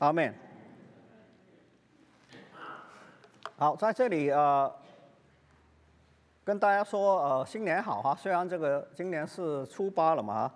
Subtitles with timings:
[0.00, 0.34] 阿门。
[3.58, 4.72] 好，在这里呃，
[6.42, 8.16] 跟大家说呃新年好哈。
[8.18, 10.54] 虽然这个今年是初八了嘛哈，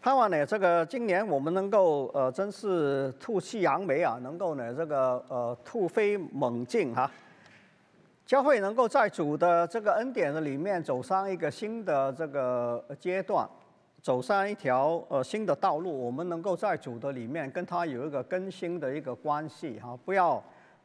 [0.00, 7.10] 盼望呢这个今年我们能够呃真是吐气扬眉啊，能够呢这个呃突飞猛进哈。
[8.24, 13.44] 教会能够在主的这个恩典的里面走上一个新的这个阶段，
[14.02, 16.04] 走上一条呃新的道路。
[16.06, 20.42] 我们能够在主的里面跟他有一个更新的一个关系哈，不要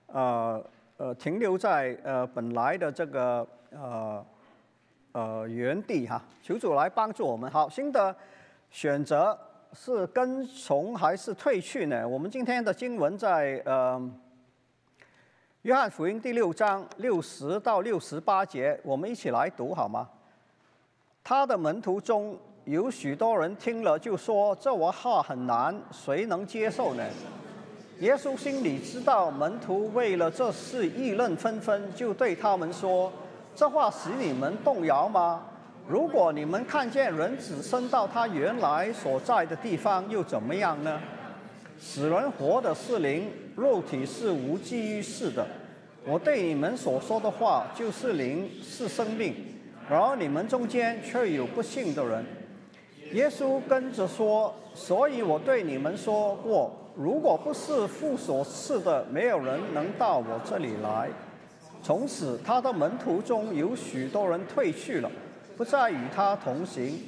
[0.08, 0.63] 呃。
[0.98, 4.25] 呃，停留在呃本来的这个呃
[5.12, 7.52] 呃原地哈，求主来帮助我们。
[7.52, 8.16] 好，新的
[8.72, 9.38] 选择
[9.73, 12.08] 是跟从还是退去呢？
[12.08, 14.02] 我们今天的经文在呃
[15.63, 20.09] 约翰福音第六章六十到六十八节，我们一起来读好吗？
[21.25, 27.03] 他的门徒中有许多人听了就说：“这话很难，谁能接受呢？”
[28.01, 33.13] 耶稣心里知道门徒为了这事议论纷纷，就对他们说
[33.55, 35.44] ：“这话使你们动摇吗？
[35.88, 41.00] 如果你们看见人子升到他原来所在的地方，又怎么样呢？
[41.79, 45.45] 死人活的是灵，肉体是无济于事的。
[46.03, 49.35] 我对你们所说的话就是灵，是生命。
[49.88, 52.25] 然而你们中间却有不信的人。”
[53.16, 61.09] 耶稣跟着说：“所以我对你们说过。”如果不是父所赐的，没有人能到我这里来。
[61.81, 65.09] 从此，他的门徒中有许多人退去了，
[65.55, 66.99] 不再与他同行。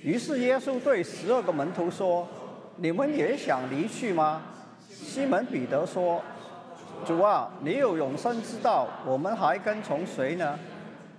[0.00, 2.26] 于是耶稣对十二个门徒说
[2.76, 4.42] ：“你们也想离去吗？”
[4.90, 6.20] 西门彼得说
[7.06, 10.58] ：“主啊，你有永生之道，我们还跟从谁呢？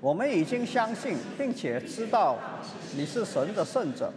[0.01, 2.35] 我们已经相信，并且知道
[2.97, 4.11] 你是神的圣者。”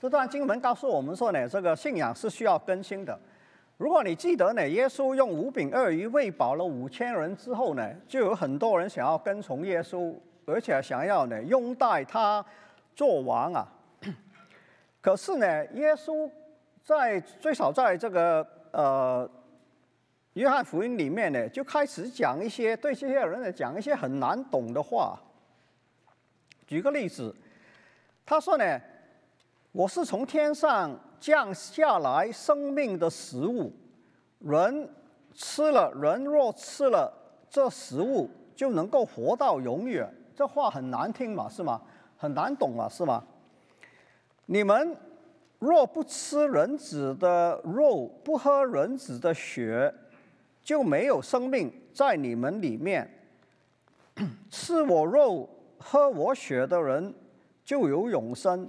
[0.00, 3.18] 这段经文告诉我们说呢，这个信仰是需要更新的。
[3.76, 10.14] 如果你记得呢，耶稣用五饼二鱼喂饱了五千人之后呢，就有很多人想要跟从耶稣，
[10.46, 12.44] 而且想要呢拥戴他
[12.94, 13.66] 做王啊。
[15.02, 16.30] 可是呢，耶稣
[16.84, 19.28] 在最少在这个呃
[20.34, 25.18] 约翰福音里面呢，就开始讲一些对这些人呢讲一些很难懂的话。
[26.68, 27.34] 举个例子，
[28.24, 28.80] 他说呢。
[29.78, 30.90] 我是从天上
[31.20, 33.72] 降下来生命的食物，
[34.40, 34.90] 人
[35.32, 37.08] 吃了，人若吃了
[37.48, 40.12] 这食物，就能够活到永远。
[40.34, 41.80] 这话很难听嘛，是吗？
[42.16, 43.22] 很难懂嘛，是吗？
[44.46, 44.96] 你们
[45.60, 49.94] 若不吃人子的肉，不喝人子的血，
[50.60, 53.08] 就没有生命在你们里面。
[54.50, 57.14] 吃我肉、喝我血的人，
[57.64, 58.68] 就有永生。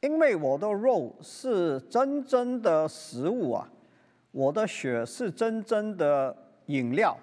[0.00, 3.68] 因为我的肉是真正的食物啊，
[4.30, 6.34] 我的血是真正的
[6.66, 7.16] 饮料。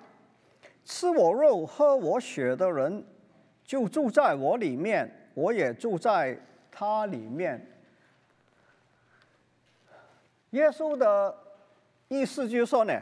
[0.86, 3.04] 吃我肉、喝我血的人，
[3.64, 6.38] 就住在我里面，我也住在
[6.72, 7.66] 他里面。
[10.52, 11.36] 耶稣的
[12.08, 12.94] 意思就是说呢，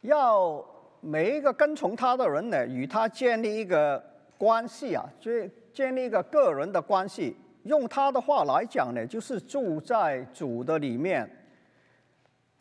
[0.00, 0.64] 要
[1.00, 4.02] 每一个跟从他的人呢，与他建立一个
[4.36, 5.30] 关系啊，就
[5.72, 7.36] 建立一个个人的关系。
[7.68, 11.28] 用他的话来讲呢，就是住在主的里面，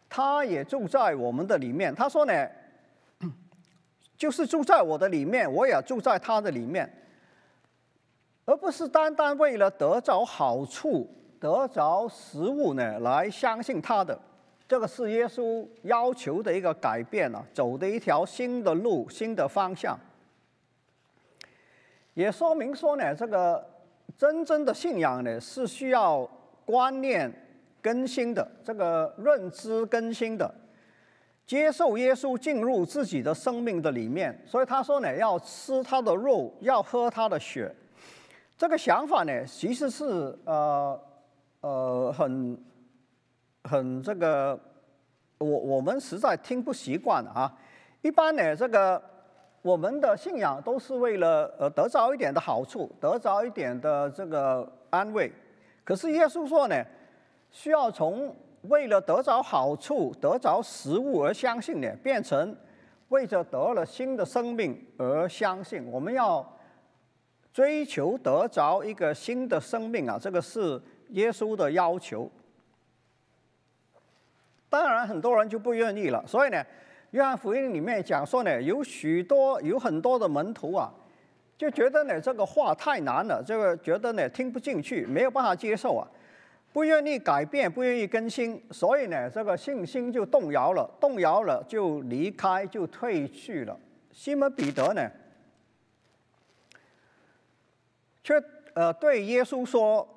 [0.10, 1.96] 他也住在我们的里面。
[1.96, 2.48] 他说呢，
[4.18, 6.92] 就是住在我的里面，我也住在他的里面，
[8.44, 14.20] 而不是单单为了得着好处、得着食物呢来相信他的。
[14.68, 19.98] 这个是耶稣要求的一个改变啊，走的一条新的路、新的方向，
[22.14, 23.66] 也说明说呢，这个。
[24.18, 26.28] 真正的信仰呢，是需要
[26.66, 27.32] 观念
[27.82, 30.52] 更新的，这个认知更新的，
[31.46, 34.42] 接受耶稣进入自己的生命的里面。
[34.46, 37.72] 所以他说呢，要吃他的肉，要喝他的血。
[38.58, 41.00] 这个想法呢，其实是呃
[41.62, 42.60] 呃很
[43.66, 44.60] 很这个，
[45.38, 47.56] 我我们实在听不习惯啊。
[48.02, 49.00] 一般呢，这个。
[49.68, 55.30] 我们的信仰都是为了呃得着一点的好处，得着一点的这个安慰。
[55.84, 56.82] 可是耶稣说呢，
[57.52, 62.56] 需要从为了得着好处、得着食物而相信呢，变成
[63.10, 65.86] 为着得了新的生命而相信。
[65.92, 66.50] 我们要
[67.52, 72.32] 追求得着一个新的生命啊，这个是耶稣的要求。
[74.70, 76.66] 当然，很多人就不愿意了，所以呢。
[77.12, 80.92] 约翰福音里面讲说呢，有许多有很多的门徒啊，
[81.58, 86.08] 就觉得呢这个话太难了，这个觉得呢听不进去，没有办法接受啊。
[86.74, 93.76] 不愿意改变，不愿意更新，所以呢，这个信心就动摇了，动摇了就离开，就退去了。
[94.12, 95.10] 西门彼得呢，
[98.24, 98.40] 却
[98.74, 100.08] 呃对耶稣说：“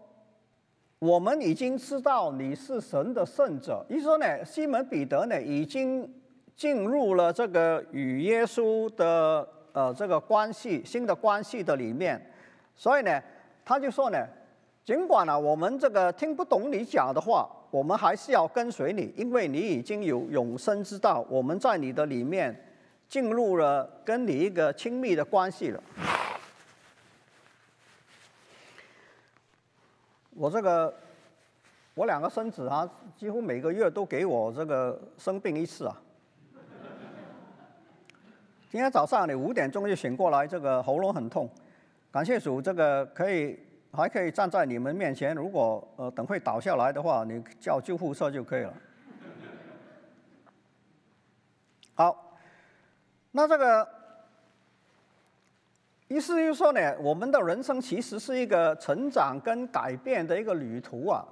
[0.98, 6.12] 我们已经知道你是神的圣者。”意思说呢，西门彼得呢已经
[6.56, 12.20] 进入了这个与耶稣的呃这个关系新的关系的里面，
[12.76, 13.22] 所以呢，
[13.64, 14.18] 他就说呢。
[14.82, 22.52] 尽管呢，我们这个听不懂你讲的话，我们还是要跟随你，因为你已经有永生之道，我们在你的里面
[23.06, 25.80] 进入了跟你一个亲密的关系了。
[30.34, 30.92] 我这个，
[31.94, 35.94] 我两个孙子啊，几乎每个月都给我这个生病一次啊。
[38.70, 41.50] 今天早上你五点钟就醒过来，这个喉咙很痛，
[42.12, 43.58] 感谢主，这个可以。
[43.92, 48.72] 还可以站在你们面前，如果呃等会倒下来的话，你叫救护车就可以了。
[51.94, 52.38] 好，
[53.32, 53.88] 那这个
[56.06, 61.26] 意思就是说呢，我们的人生其实是一个成长跟改变的一个旅途啊。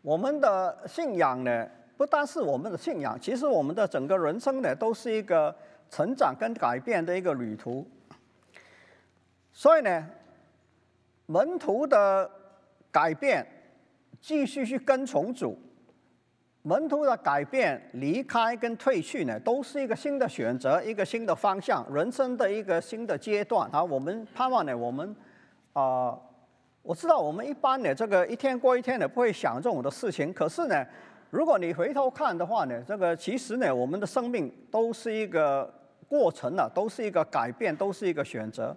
[0.00, 5.52] 我们的信仰呢，不单是我们的信仰，其实我们的整个人生呢，都是一个
[5.90, 7.86] 成长跟改变的一个旅途。
[9.52, 10.08] 所以呢。
[11.30, 12.30] 门徒的
[12.90, 13.46] 改变，
[14.18, 15.54] 继续去跟从主；
[16.62, 23.68] 门徒的改变，离开跟退去呢，都是一个新的选择，一个新的方向，人生的一个新的阶段。
[23.70, 25.14] 啊，我们盼望呢，我们
[25.74, 26.18] 啊，
[26.80, 30.32] 我知道我们一般呢，这个一天过一天的，不会想这种的事情。
[30.32, 30.82] 可是呢，
[31.28, 35.70] 如果你回头看的话呢，这个其实呢，我们的生命都是一个
[36.08, 38.76] 过程了，都是一个改变，都是一个选择。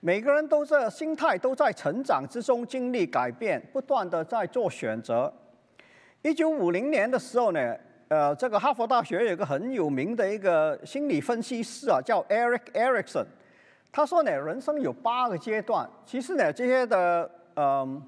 [0.00, 5.32] 每个人都在心态都在成长之中经历改变，不断的在做选择。
[6.22, 7.76] 一九五零年的时候呢，
[8.08, 13.24] 呃，这个哈佛大学有个很有名的一个心理分析师啊，叫 Eric Erikson，
[13.90, 15.88] 他说呢，人生有八个阶段。
[16.04, 18.02] 其实呢，这些的嗯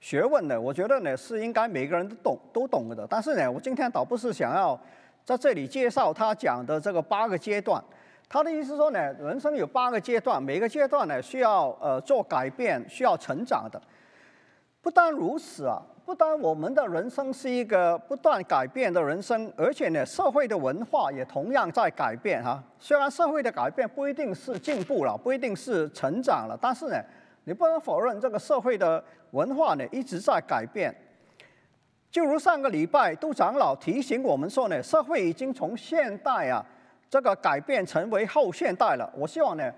[0.00, 3.06] 学问呢，我觉得呢是应该每个人都懂都懂的。
[3.08, 4.80] 但是呢，我今天倒不是想要
[5.24, 7.82] 在这里介绍他讲的这个八个阶段。
[8.28, 13.80] 他的意思说呢，人生有八个阶段，每个阶段呢需要呃做改变，需要成长的。
[14.80, 22.62] 不单如此啊，不单我们的人生是一个不断改变的人生，而且呢，社会的文化也同样在改变哈。
[22.78, 26.96] 虽然社会的改变不一定是进步了，不一定是成长了，但是呢，
[27.44, 29.02] 你不能否认这个社会的
[29.32, 30.94] 文化呢一直在改变。
[32.10, 36.64] 就如上个礼拜杜长老提醒我们说呢，社会已经从现代啊。
[37.08, 39.12] 这个改变成为后现代了。
[39.16, 39.68] 我希望呢，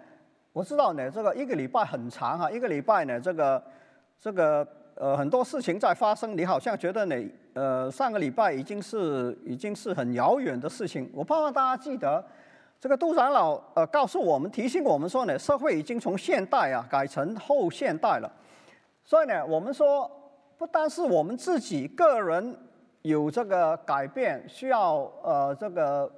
[0.53, 3.63] 我知道呢，这个一个礼拜很长哈，一个礼拜呢，这个
[4.21, 6.37] 这个呃很多事情在发生。
[6.37, 7.17] 你好像觉得呢，
[7.55, 11.11] 呃上个礼拜已经是已经是很遥远的事情。
[11.15, 12.23] 我盼望大家记得，
[12.79, 18.31] 这个杜长老呃告诉我们，提醒我们说呢，社会已经从现代啊改成后现代了。
[19.07, 20.11] 所以呢，我们说
[20.63, 22.57] 不单是我们自己个人
[23.03, 26.09] 有这个改变，需要呃这个。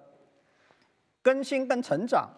[1.23, 2.29] 更新跟成长，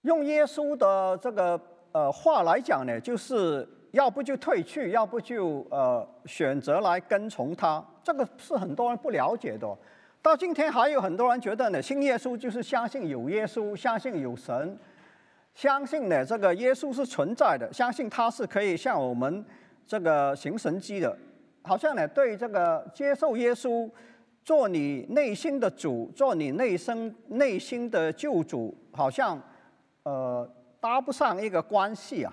[0.00, 1.60] 用耶稣的这个
[1.92, 7.84] 呃话来讲呢，就是要不就退去，要不就呃选择来跟从他。
[8.02, 9.76] 这个是很多人不了解的。
[10.22, 14.78] 到今天还有很多人觉得呢，信耶稣就是相信有耶稣，相信有神，
[15.54, 19.44] 相信呢这个耶稣是存在的，相信他是可以向我们
[19.86, 21.16] 这个行神迹的。
[21.62, 23.90] 好像呢对这个接受耶稣。
[24.44, 29.42] 做你内心的主，做你内生内心的救主，好像
[30.04, 32.32] 呃搭不上一个关系啊。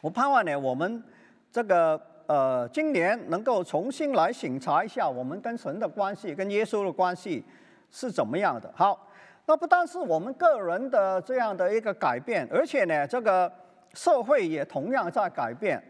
[0.00, 1.04] 我盼望呢，我们
[1.52, 7.44] 这个呃今年能够重新来审查一下我们跟神的关系，跟耶稣的关系
[7.90, 8.72] 是怎么样的。
[8.74, 9.10] 好，
[9.44, 13.52] 那不单是我们个人的这样的一个改变，而且呢，这个
[13.94, 15.82] 社会也同样在改变。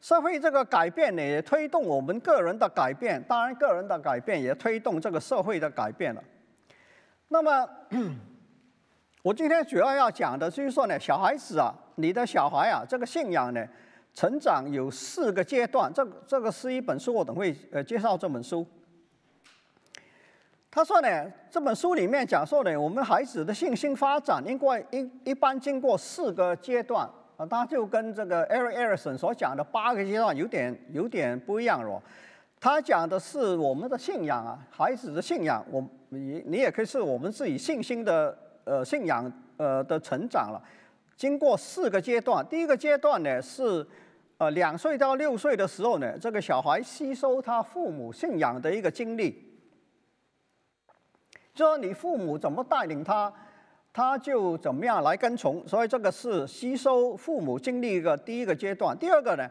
[0.00, 3.20] 社会这个改变呢，也推动我们个人的改变。
[3.24, 6.22] 当然，个人的改变也推动这个社会的改变了。
[7.26, 7.68] 那么，
[9.24, 13.66] 我今天主要要讲的就是说呢，小孩子啊，你的小孩啊，这个信仰呢，
[14.14, 15.92] 成长有四个阶段。
[15.92, 18.64] 这这个是一本书，我等会呃介绍这本书。
[20.70, 27.10] 他说呢，这本书里面讲说呢，我们孩子的信心发展应该一一般经过四个阶段。
[27.38, 32.02] 啊，他就跟这个 Eric Erikson 所讲的八个阶段有点有点不一样了。
[32.60, 40.60] 他讲的是我们的信仰啊，孩子的信仰，我你你也可以是我们自己信心的呃信仰呃的成长了。
[41.14, 43.86] 经过四个阶段，第一个阶段呢是
[44.38, 49.30] 呃两岁到六岁的时候呢，这个小孩吸收他父母信仰的一个经历，
[51.54, 53.32] 就说你父母怎么带领他，
[53.98, 58.96] 他就怎么样来跟从，所以这个是吸收父母经历一个第一个阶段。
[58.96, 59.44] 第二个呢？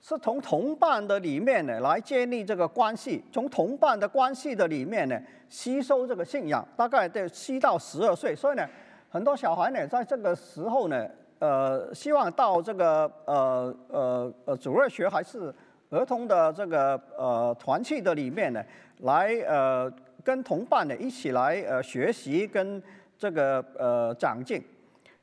[0.00, 5.20] 是从同伴的里面呢来建立这个关系，从同伴的关系的里面呢
[5.50, 8.66] 吸收这个信仰，大概在七到十二岁，所以呢，
[9.10, 11.06] 很多小孩呢在这个时候呢，
[11.38, 15.54] 呃，希望到这个呃呃呃主日学还是
[15.90, 18.64] 儿童的这个呃团契的里面呢，
[19.00, 19.92] 来呃
[20.24, 22.82] 跟同伴呢一起来呃学习跟
[23.22, 24.60] 这个呃长进。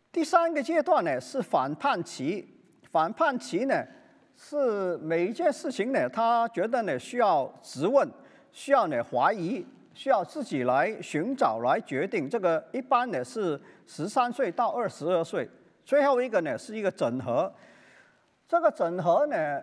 [0.10, 2.46] 第三个阶段呢是反叛期，
[2.94, 3.75] 反叛期呢。
[4.38, 8.10] 是每一件事情呢，他觉得呢需要质问，
[8.53, 12.29] 需要呢怀疑，需要自己来寻找来决定。
[12.29, 15.46] 这个一般呢是十三岁到二十二岁。
[15.84, 17.51] 最后一个呢是一个整合。
[18.48, 19.62] 这个整合呢，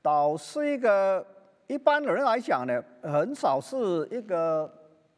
[0.00, 1.22] 倒是一个
[1.66, 3.76] 一般人来讲呢，很少是
[4.10, 4.72] 一个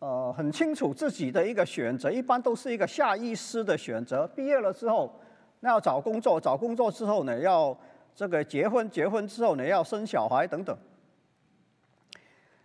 [0.07, 4.25] 呃很清楚自己的一个选择，一般都是一个下意识的选择。
[4.29, 5.13] 毕业了之后，
[5.61, 7.77] 那要找工作，找工作之后呢要。
[8.19, 10.75] 这个结婚，结婚之后呢，要生小孩等等，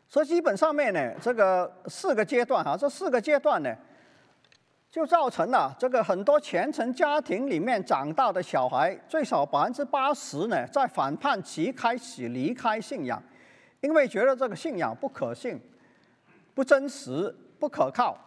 [0.07, 3.75] 所以基本上面呢，这个四个阶段哈，这四个阶段呢，
[4.89, 13.21] 就造成了这个很多虔诚家庭里面长大的小孩，最少百分之八十呢，在反叛期开始离开信仰，
[13.81, 15.59] 因为觉得这个信仰不可信、
[16.53, 18.17] 不真实、不可靠，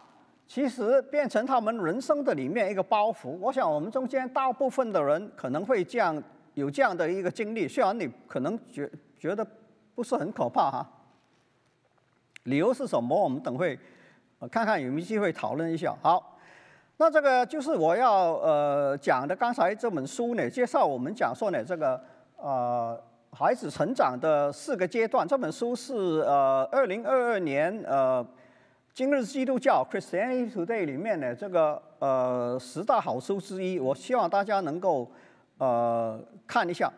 [0.47, 3.37] 其实变成他们人生的里面一个包袱。
[3.39, 6.21] 我想我们中间大部分的人可能会这样。
[6.55, 8.89] 有这样的一个经历，虽然你可能觉
[9.19, 9.45] 觉得
[9.93, 10.89] 不是很可怕哈，
[12.43, 13.13] 理由是什么？
[13.21, 13.77] 我们等会
[14.49, 15.93] 看看有没有机会讨论一下。
[16.01, 16.37] 好，
[16.95, 19.35] 那这个就是我要呃讲的。
[19.35, 22.01] 刚才这本书呢，介绍我们讲说呢，这个
[22.37, 22.97] 呃
[23.37, 25.27] 孩子成长的四个阶段。
[25.27, 28.25] 这本书是呃二零二二年呃
[28.93, 33.77] 今日基督教 Christianity Today 里面的这个呃十大好书之一。
[33.77, 35.11] 我希望大家能够。
[35.57, 36.91] 呃，看一下，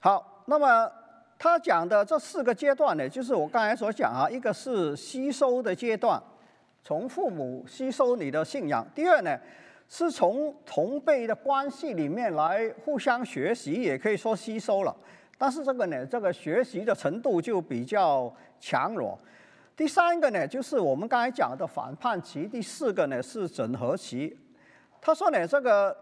[0.00, 0.90] 好，那么
[1.38, 6.18] 他讲的这四个阶段呢，就是我刚才所讲啊，一个是吸收的阶段，
[6.82, 9.38] 从父母吸收你的信仰；第二呢，
[9.86, 14.96] 是从同辈的关系里面来互相学习，也可以说吸收了，
[15.44, 19.14] 但是这个呢，这个学习的程度就比较强弱；
[19.76, 24.34] 第三个呢，就是我们刚才讲的反叛期；第四个呢是整合期。
[25.02, 25.94] 他说呢，这个。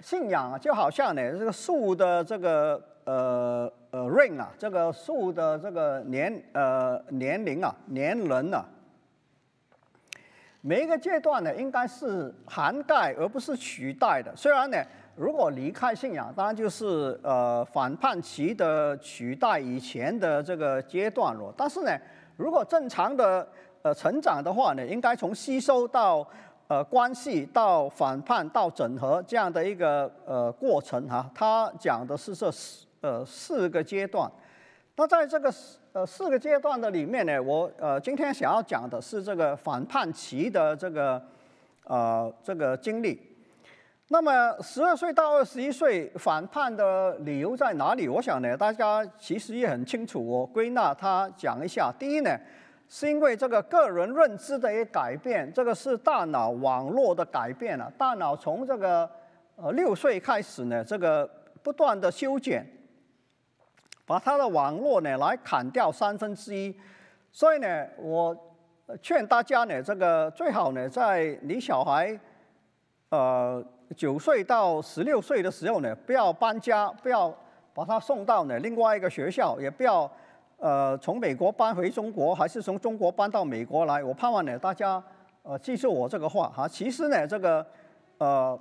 [0.00, 8.64] 信仰啊，就好像呢，这个树的这个呃呃 ring 啊，这个树的这个年呃年龄啊，年轮啊，
[10.60, 14.34] 每一个阶段呢，应该是涵盖而不是取代的。
[14.36, 14.78] 虽然呢，
[15.16, 21.52] 如果离开信仰，当然就是呃反叛期的取代以前的这个阶段了。
[21.56, 21.96] 但是呢，
[22.36, 23.46] 如果正常的
[23.82, 26.26] 呃成长的话呢，应该从吸收到。
[26.66, 34.28] 呃，关系到反叛到整合这样的一个呃过程哈，他讲的是这四呃四个阶段。
[34.96, 35.52] 那在这个
[35.92, 41.22] 呃四个阶段的里面呢，我呃今天想要讲的是这个反叛期的这个
[41.84, 43.33] 呃这个经历。
[44.14, 48.08] 那么十二岁到二十一岁反叛的理由在哪里？
[48.08, 50.24] 我想呢，大家其实也很清楚。
[50.24, 51.92] 我归纳他讲一下。
[51.98, 52.30] 第一呢。
[52.86, 57.90] 是因为这个个人认知的一改变，这个是大脑网络的改变了。
[57.98, 59.10] 大脑从这个
[59.56, 61.28] 呃六岁开始呢，这个
[61.62, 62.64] 不断的修剪，
[64.06, 66.72] 把它的网络呢来砍掉三分之一。
[67.32, 68.36] 所以呢，我
[69.02, 72.16] 劝大家呢，这个最好呢，在你小孩
[73.08, 73.64] 呃
[73.96, 77.34] 九岁到十六岁的时候呢，不要搬家，不要
[77.72, 80.10] 把他送到呢另外一个学校，也不要。
[80.56, 84.02] 呃，从美国搬回中国，还是从中国搬到美国来？
[84.02, 85.02] 我盼望呢，大家
[85.42, 86.66] 呃记住我这个话哈。
[86.66, 87.66] 其实呢，这个
[88.16, 88.58] 呃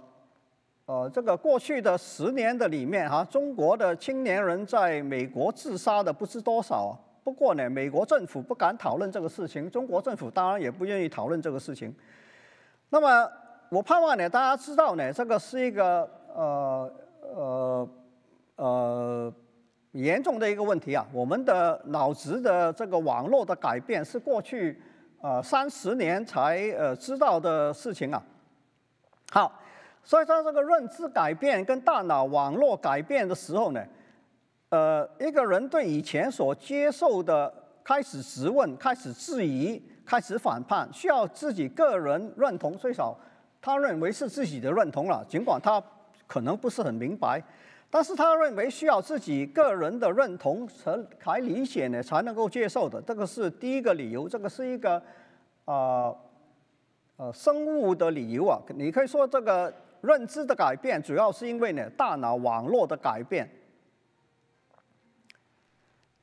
[0.86, 6.98] 呃，这个过去的十年的里面哈，中国的青年人在美国自杀的不知多少。
[7.24, 11.96] 不过呢，美国政府不敢讨论这个事情，中国政府当然也不愿意讨论这个事情。
[12.90, 13.32] 那么
[13.74, 16.94] 我盼望呢，大家知道呢，这个是一个呃
[17.36, 17.90] 呃
[18.58, 19.34] 呃。
[19.94, 24.82] 严重的一个问题啊，我们的脑子的这个网络的改变是过去
[25.22, 28.20] 呃三十年才呃知道的事情啊。
[29.30, 29.60] 好，
[30.04, 33.86] 所以在这个认知改变跟大脑网络改变的时候呢，
[34.70, 37.54] 呃，一个人对以前所接受的
[37.84, 43.16] 开始质问、开始质疑、开始反叛，需要自己个人认同，最少
[43.64, 45.82] 他认为是自己的认同了，尽管他
[46.28, 47.42] 可能不是很明白。
[47.90, 53.02] 但是他认为需要自己个人的认同才才理解呢，才能够接受的。
[53.04, 55.02] 这个是第一个理由，这个是一个
[55.64, 56.14] 啊
[57.16, 58.60] 呃生物的理由啊。
[58.76, 63.50] 你可以说这个认知的改变，主要是因为呢大脑网络的改变。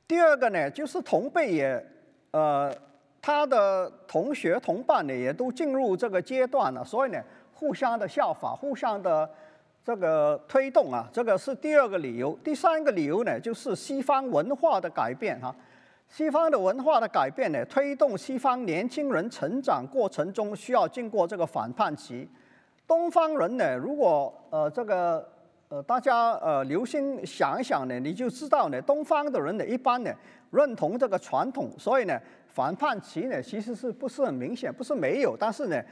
[0.06, 1.86] 第二个呢，就是同辈也
[2.32, 2.74] 呃
[3.22, 7.22] 他的同学同伴呢也都进入这个阶段了，所以呢
[7.54, 9.28] 互相的效法，互相的。
[9.82, 12.38] 这个推动啊，这个是第二个理由。
[12.44, 15.52] 第三个理由呢，就是西方文化的改变哈。
[16.06, 22.28] 西方的文化的改变呢，推动西方年轻人成长过程中需要经过这个反叛期。
[22.86, 25.26] 东方人呢，如果呃这个
[25.70, 30.12] 呃大家呃留心想一想呢，你就知道呢，东方的人呢一般呢
[30.50, 32.20] 认同这个传统，所以呢
[32.52, 35.82] 反叛期呢其实是不是很明显，不是没有，但是呢。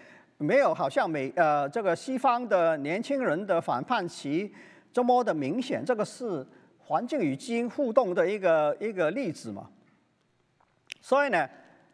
[0.41, 4.55] 没有，好像美呃这个西方的年轻人的反叛期
[4.93, 6.47] 这么的明显，这个是
[6.79, 9.69] 环境与基因互动的一个一个例子嘛。
[11.00, 11.45] 所以呢，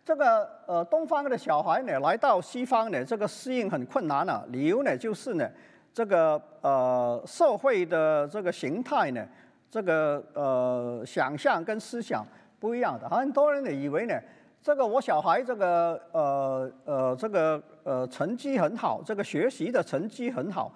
[0.05, 4.47] 这个呃东方的小孩呢来到西方呢，这个适应很困难了。
[4.51, 5.51] 理由呢就是呢，
[5.95, 9.27] 这个呃社会的这个形态呢，
[9.71, 12.23] 这个呃想象跟思想
[12.61, 14.21] 不一样的，很多人呢以为呢。
[14.65, 20.73] 这个我小孩这个呃呃这个呃成绩很好，这个学习的成绩很好，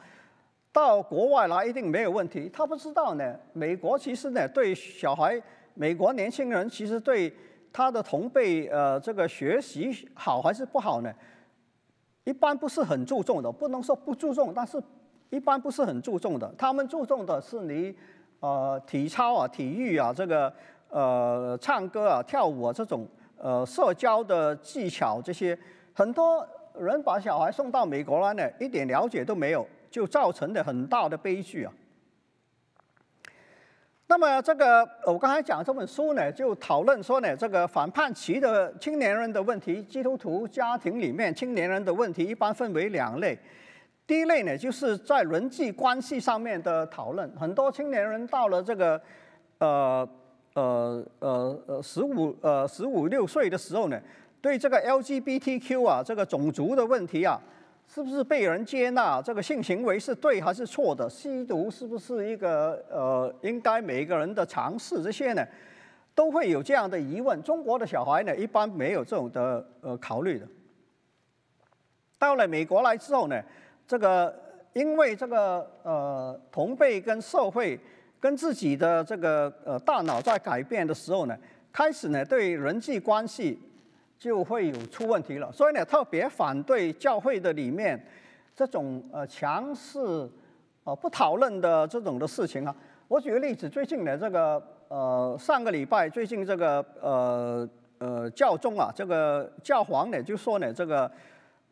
[0.71, 2.51] 到国外来一定没有问题。
[2.53, 5.43] 他不知道呢，美国其实呢对小孩，
[5.73, 7.35] 美国年轻人其实对
[7.73, 11.11] 他的同辈呃这个学习好还是不好呢？
[12.25, 14.79] 一般不是很注重的，不能说不注重，但是
[15.31, 16.55] 一般不是很注重的。
[16.59, 17.97] 他们注重的是你
[18.41, 20.53] 呃体操啊、体育啊、这个
[20.91, 23.09] 呃唱歌啊、跳舞啊这种。
[23.41, 25.57] 呃，社交的技巧这些，
[25.93, 26.45] 很多
[26.77, 31.73] 人把小孩送到美国来呢，一点了解都没有，就造成了很大的悲剧啊。
[34.09, 43.39] 那么这个我刚才讲这本书呢，就讨论说呢，这个反叛期的青年人的问题，基督徒家庭里面青年人的问题，一般分为两类。
[44.07, 49.01] 第一类呢，就是在人际关系上面的讨论，很多青年人到了这个
[49.59, 50.09] 呃。
[50.59, 54.01] 呃呃呃，十五呃十五六岁的时候呢，
[54.41, 57.41] 对这个 LGBTQ 啊这个种族的问题啊，
[57.87, 59.23] 是不是被人接纳？
[59.23, 61.09] 这个性行为是对还是错的？
[61.09, 65.01] 吸毒是不是一个呃应该每个人的尝试？
[65.01, 65.47] 这些呢，
[66.13, 67.41] 都会有这样的疑问。
[67.45, 70.47] 中国的小孩呢，一般没有这种的呃考虑的。
[72.19, 73.41] 到了美国来之后呢，
[73.87, 74.35] 这个
[74.73, 77.79] 因为这个呃同辈跟社会。
[78.21, 81.37] 跟自己的这个呃大脑在改变的时候呢，
[81.73, 83.59] 开始呢对人际关系
[84.19, 85.53] 就会有出问题了。
[85.53, 88.01] 所以呢，特别反对教会的里面
[88.57, 89.99] 这种呃强势
[90.85, 92.75] 呃不讨论的这种的事情啊。
[93.07, 101.11] 我举个例子，最近呢这个呃上个礼拜，最近这个呃呃教宗啊，这个教皇呢就说呢这个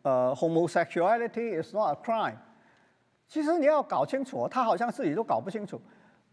[0.03, 2.37] 呃 homosexuality is not a crime。
[3.27, 5.81] 其实你要搞清楚，他好像自己都搞不清楚。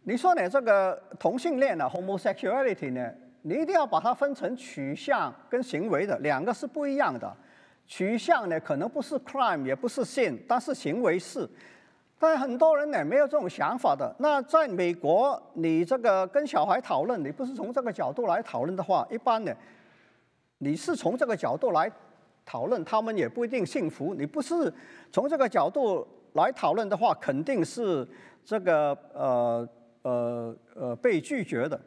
[0.06, 0.50] 你说呢？
[0.50, 3.10] 这个同性恋呢，homosexuality 呢，
[3.44, 7.34] 你一定要把它分成取向跟行为的，两个是不一样的。
[7.88, 11.50] 取向呢，可能不是 crime，也不是 sin，但是行为是。
[12.20, 14.14] 但很多人呢，没有这种想法的。
[14.20, 19.54] 那在美国，你这个跟小孩讨论，你不是从这个角度来讨论的话，一般呢，
[20.58, 21.90] 你是从这个角度来
[22.46, 24.14] 讨论，他们也不一定信服。
[24.14, 24.74] 你不是
[25.14, 28.06] 从这个角度来讨论的话，肯定是
[28.44, 29.66] 这个呃。
[30.04, 31.80] 呃呃，被拒绝的，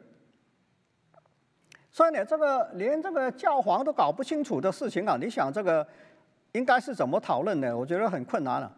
[1.91, 5.87] 所以呢，这个连这个教皇都搞不清楚的事情啊，你想这个
[6.51, 7.75] 应该是怎么讨论呢？
[7.75, 8.75] 我觉得很困难了。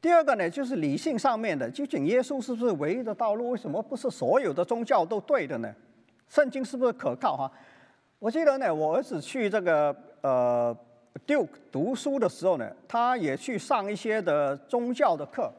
[0.00, 3.50] 第二个呢，就是理性上面的，究竟耶稣是不是唯一的道路？
[3.50, 5.74] 为什么不是所有的宗教都对的呢？
[6.28, 7.36] 圣经是不是可靠？
[7.36, 7.50] 哈，
[8.18, 10.76] 我记得呢，我儿子去这个呃
[11.26, 15.50] Duke 读书的时候呢，他也去上一些的宗教的课。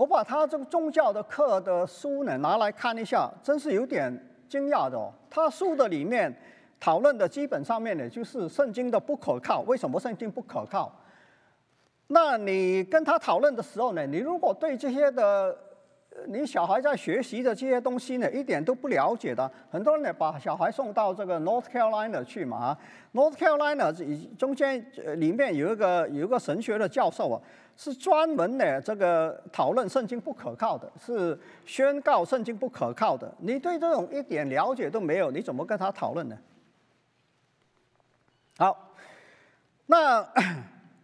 [0.00, 4.10] 我把他这个宗教的课的书呢拿来看一下，真是有点
[4.48, 5.12] 惊讶的哦。
[5.28, 6.34] 他书的里面
[6.80, 9.60] 讨论的基本上面呢，就是圣经的不可靠。
[9.66, 10.90] 为什么圣经不可靠？
[12.06, 15.54] 那你跟他讨论的时候呢，你如果对这些的。
[16.28, 19.50] 你小孩在学习的这些东西呢，一点都不了解的。
[19.70, 22.78] 很多人呢，把小孩送到这个 North Carolina 去嘛啊
[23.12, 24.84] ，North Carolina 中间
[25.16, 27.40] 里面有一个有一个神学的教授啊，
[27.76, 33.32] 是专门的这个讨论圣经不可靠的，是宣告圣经不可靠的。
[33.38, 36.36] 你对这种一点了解都没有，你怎么跟他讨论呢？
[38.58, 38.92] 好，
[39.86, 40.26] 那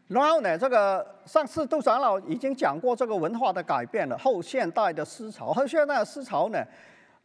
[0.09, 6.63] 然后呢，这个上次杜长老已经讲过这个文化的改变了，后现代的思潮，后现代的思潮呢，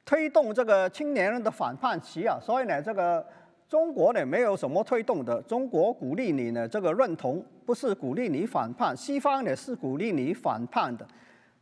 [0.03, 3.23] 推动这个青年人的反叛期啊，所以呢，这个
[3.69, 11.05] 中国呢没有什么推动的，中国鼓励你呢这个认同，不是鼓励你反叛，西方呢是鼓励你反叛的。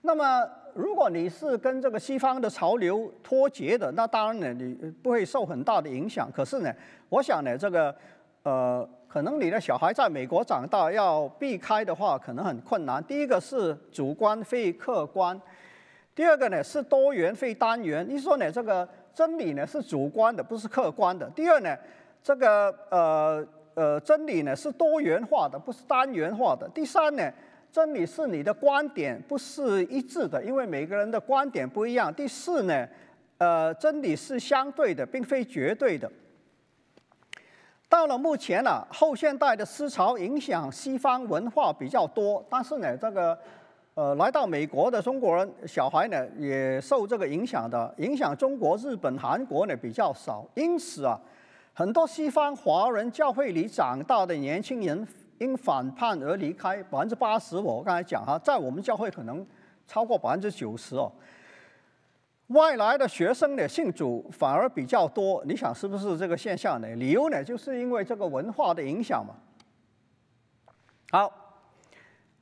[0.04, 6.32] 那么如果你是跟这个西方的潮流脱节的，那当然呢你不会受很大的影响。
[6.32, 6.74] 可是呢，
[7.10, 7.94] 我想呢这个
[8.44, 8.90] 呃。
[9.12, 13.04] 可能你的小孩在美国长大，要避开的话，可能很困难。
[13.04, 15.42] 第一个是主观非客观，
[16.14, 18.06] 第二个呢是多元非单元。
[18.08, 18.52] 你说呢？
[18.52, 21.28] 这个真理呢是主观的，不是客观的。
[21.32, 21.76] 第二呢，
[22.24, 23.44] 这个呃
[23.74, 26.70] 呃真理呢是多元化的，不是单元化的。
[26.70, 27.34] 第三呢，
[27.72, 32.14] 真理是你的观点，不是一致的，因为每个人的观点不一样。
[32.14, 32.88] 第四呢，
[33.40, 36.10] 呃，真理是相对的，并非绝对的。
[37.90, 43.36] 到了目前呢，后现代的思潮影响西方文化比较多，但是呢，这个
[43.96, 50.46] 呃来到美国的中国人小孩呢，也受这个影响的，影响中国、日本、韩国呢比较少。
[50.54, 51.20] 因此啊，
[51.74, 55.08] 很多西方华人教会里长大的年轻人
[55.40, 59.44] 因反叛而离开，百分之八十我刚才讲哈，在我们教会可能
[59.88, 61.12] 超过百分之九十哦。
[62.50, 66.88] 外来的学生呢，信主反而比较多，你想是不是这个现象呢？
[66.96, 69.36] 理由呢，就是因为这个文化的影响嘛。
[71.12, 71.32] 好，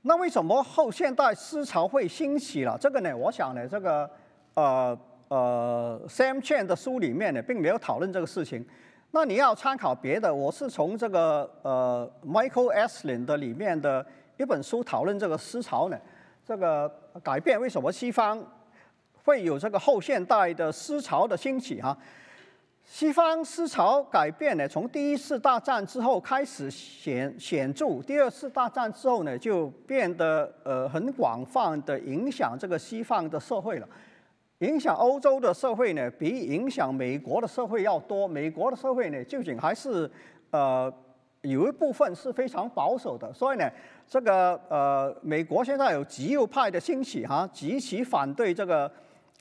[0.04, 2.78] 那为什么后现代思潮会兴起了？
[2.80, 4.10] 这个呢，我想呢，这个
[4.54, 8.66] 呃呃，Sam Chan 的书里面呢，并没有讨论这个事情。
[9.12, 14.06] 那你要参考别的，我是从这个呃 Michael Aslin 的里面的
[14.38, 16.00] 一本书讨论这个思潮呢，
[16.46, 16.90] 这个
[17.22, 18.42] 改变为什么西方？
[19.28, 21.96] 会有这个后现代的思潮的兴起哈，
[22.86, 33.90] 西方思潮改变呢，从第一次大战之后开始显显著，第二次大战之后呢，就变得呃很广泛的影响这个西方的社会了，
[34.60, 38.26] 影响欧洲的社会呢，比影响美国的社会要多。
[38.26, 40.10] 美国的社会呢，究竟还是
[40.52, 40.90] 呃
[41.42, 43.70] 有一部分是非常保守的，所以呢，
[44.08, 48.90] 这个呃美国现在有极右派的兴起哈，极其反对这个。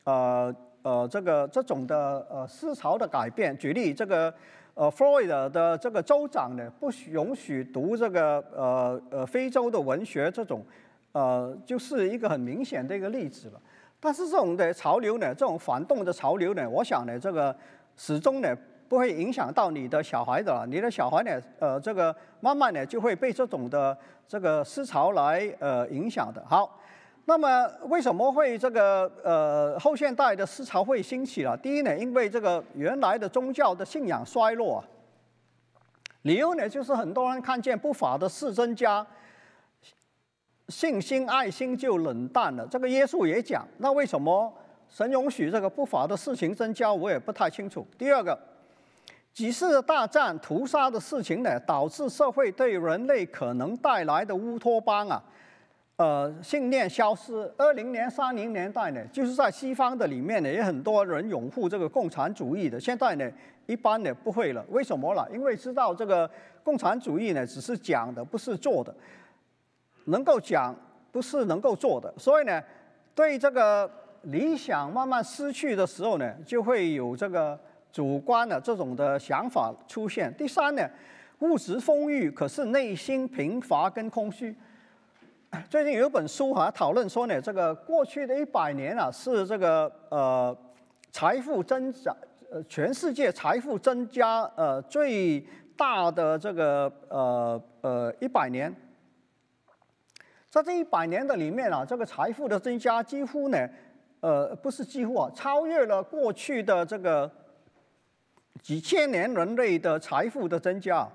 [0.07, 4.33] 呃呃，这个这种的呃思潮的改变，举例这个
[4.75, 10.65] 呃弗洛伊德的这个州长呢，不许允许读这个呃呃非洲的文学，这种
[11.11, 13.61] 呃就是一个很明显的一个例子了。
[13.99, 17.55] 但是这种的潮流呢，这种反动的潮流呢，我想呢，这个
[17.97, 18.57] 始终呢
[18.89, 26.41] 不会影响到你的小孩的，你的小孩呢，呃，这个慢慢呢就会被这种的这个思潮来呃影响的。
[26.47, 26.79] 好。
[27.29, 31.57] 那么为什么会这个呃后现代的思潮会兴起了？
[31.57, 34.85] 第一呢，因为这个原来的宗教的信仰衰落啊。
[36.23, 39.05] 理由呢，就是很多人看见不法的事增加，
[40.69, 42.65] 信心爱心就冷淡了。
[42.69, 44.53] 这个耶稣也讲，那为什么
[44.89, 46.93] 神允许这个不法的事情增加？
[46.93, 47.85] 我也不太清楚。
[47.99, 48.39] 第二个，
[49.33, 55.21] 几次大战屠杀的事情呢，导致社会对人类可能带来的乌托邦啊。
[55.97, 57.51] 呃，信念消失。
[57.57, 62.79] 二零年、三零年代呢，就是在西方的里面呢，也很多人拥护这个共产主义的。
[62.79, 63.31] 现在呢，
[63.65, 64.63] 一般呢不会了。
[64.69, 65.27] 为什么了？
[65.33, 66.31] 因为知道这个
[66.63, 68.95] 共产主义呢，只是讲的，不是做的。
[70.05, 70.77] 能够讲，
[71.11, 72.13] 不是能够做的。
[72.19, 72.63] 所以呢，
[73.15, 73.91] 对这个
[74.25, 77.59] 理想慢慢失去的时候呢，就会有这个
[77.91, 80.31] 主观的这种的想法出现。
[80.37, 80.87] 第三呢，
[81.39, 84.55] 物质丰裕，可是内心贫乏跟空虚。
[85.71, 90.57] 最近有一本书哈，讨论说呢，这个过去的一百年啊，是这个呃
[91.11, 92.17] 财富增长，
[92.51, 95.41] 呃全世界财富增加呃最
[95.77, 98.75] 大的这个呃呃一百年。
[100.51, 103.69] 在这一百年的里面啊，这个财富的增加几乎呢，
[104.21, 107.31] 呃不是几乎啊，超越了过去的这个
[108.63, 111.09] 几千年人类的财富的增加。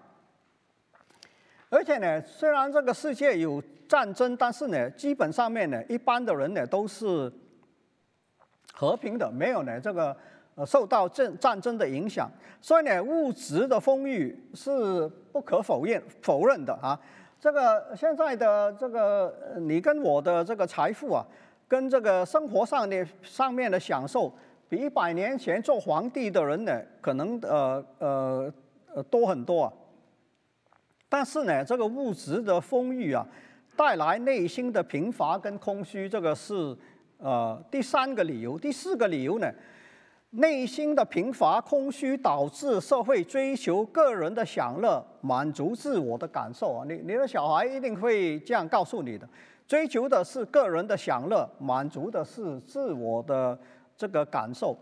[1.69, 7.29] 而且呢，虽然这个世界有战争，但是呢，基本上面呢，一般的人呢都是
[8.71, 10.15] 和平的，没有呢这个
[10.55, 12.31] 呃受到战战争的影响。
[12.61, 16.97] 所以呢，物质的丰裕是不可否认否认的啊。
[17.37, 21.25] 这个现在的这个你跟我的这个财富啊，
[21.67, 24.31] 跟这个生活上的上面的享受，
[24.69, 29.73] 比一百年前做皇帝的人呢，可能呃呃多很多啊。
[31.09, 33.27] 但是呢，这个物质的丰裕啊。
[33.75, 36.75] 带来内心的贫乏跟空虚，这个是
[37.17, 38.57] 呃第三个理由。
[38.57, 39.51] 第四个理由呢，
[40.31, 46.85] 内心的贫乏、空虚，导致社会追求个人的享乐，满足自我的感受啊！
[46.87, 49.27] 你你的小孩一定会这样告诉你的，
[49.67, 53.57] 追求的是个人的享乐，满足的是自我的
[53.97, 54.77] 这个感受，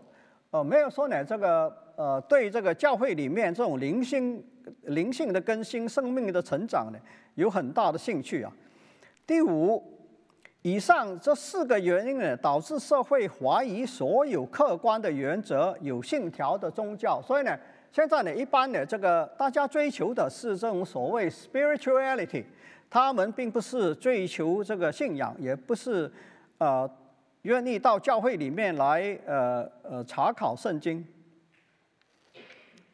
[0.50, 4.44] 呃，没有说呢，这个呃，对这个教会里面这种灵性、
[4.82, 6.98] 灵性的更新、生命的成长呢，
[7.34, 8.52] 有很大的兴趣啊。
[9.30, 9.80] 第五。
[10.62, 17.22] 以上这四个原因呢，导致社会怀疑所有客观的原则、有信条的宗教。
[17.22, 17.56] 所以呢，
[17.92, 22.44] 现在呢，一般的这个大家追求的是这种所谓 spirituality，
[22.90, 26.10] 他们并不是追求这个信仰，也不是
[26.58, 26.90] 呃
[27.42, 31.06] 愿意到教会里面来呃呃查考圣经。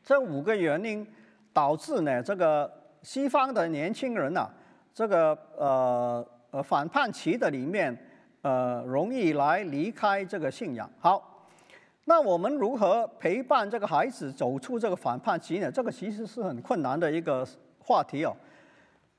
[0.04, 1.04] 这五个原因
[1.54, 2.70] 导致呢，这个
[3.02, 4.46] 西方的年轻人呐，
[4.96, 6.26] 这个呃。
[6.52, 7.94] 呃，反叛期的里面，
[8.40, 10.88] 呃，容易来离开这个信仰。
[10.98, 11.44] 好，
[12.04, 15.70] 那我们如何陪伴这个孩子走出这个反叛期呢？
[15.70, 17.46] 这个其实是很困难的一个
[17.78, 18.34] 话题哦。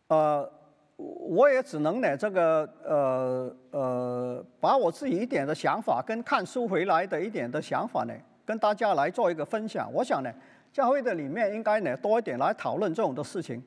[0.07, 0.49] 呃，
[0.95, 8.13] 我也只能呢，这个呃呃，把我自己一点的想法跟看书回来的一点的想法呢，
[8.45, 9.91] 跟大家来做一个分享。
[9.93, 10.33] 我想呢，
[10.71, 13.61] 教会的里面应该呢多一点来讨论这种的事情。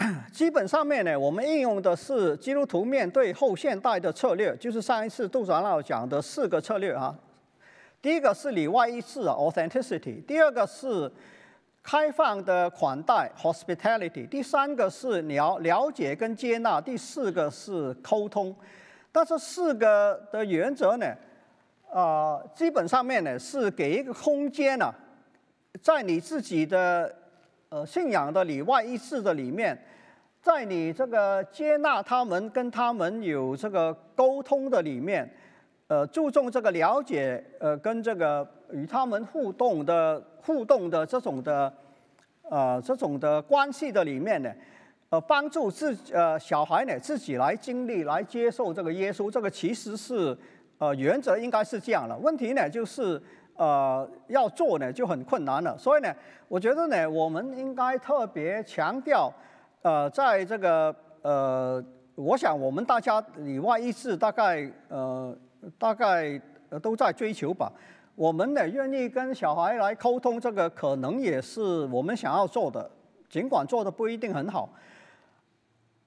[0.32, 7.14] 基本上面呢，我们应用的是基督徒面对后现代的策略，就是上一次杜长老讲的四个策略哈。
[8.00, 11.10] 第一个是里外一致 （authenticity），第二个是
[11.82, 18.56] 开放的款待 （hospitality），第三个是了了解跟接纳，第四个是沟通。
[19.12, 21.14] 但是四个的原则呢，
[21.92, 24.90] 啊，基本上面呢是给一个空间呢，
[25.82, 27.14] 在你自己的
[27.68, 29.78] 呃信仰的里外一致的里面。
[30.42, 35.30] 在你这个接纳他们、跟他们有这个沟通的里面，
[35.86, 41.70] 呃，注重这个了解，呃，跟这个与他们互动的互动的这种的，
[42.48, 44.50] 呃，这种的关系的里面呢，
[45.10, 50.34] 呃，帮助自呃小孩呢自己来经历、来接受这个耶稣，这个其实是
[50.78, 52.16] 呃原则应该是这样了。
[52.16, 53.20] 问题呢就是
[53.56, 56.10] 呃要做呢就很困难了，所以呢，
[56.48, 59.30] 我觉得呢我们应该特别强调。
[59.82, 61.82] 呃，在这个呃，
[62.14, 65.34] 我想我们大家里外一致，大概呃，
[65.78, 66.38] 大概
[66.82, 67.72] 都在追求吧。
[68.14, 72.90] 我们呢，愿意跟小孩来沟通，这个可能也是我们想要做的，
[73.30, 74.68] 尽管做的不一定很好。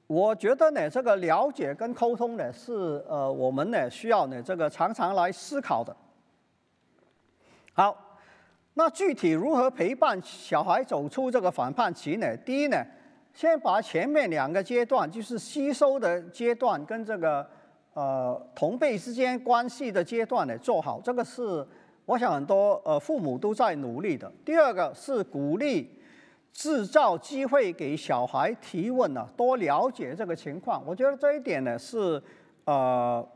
[0.05, 5.95] 我觉得呢，这个了解跟沟通呢，是呃，我们呢需要呢这个常常来思考的。
[7.73, 8.19] 好，
[8.75, 12.37] 那具体如何陪伴小孩走出这个反叛期呢？
[12.45, 12.77] 第一呢？
[13.33, 17.45] 先把前面两个阶段，就是吸收的阶段跟这个
[17.95, 21.65] 呃同辈之间关系的阶段呢做好，这个是
[22.05, 24.31] 我想很多呃父母都在努力的。
[24.45, 25.99] 第二个是鼓励
[26.51, 30.83] 制造机会给小孩提问呢，多了解这个情况。
[30.85, 32.21] 我觉得这一点呢是
[32.65, 33.27] 呃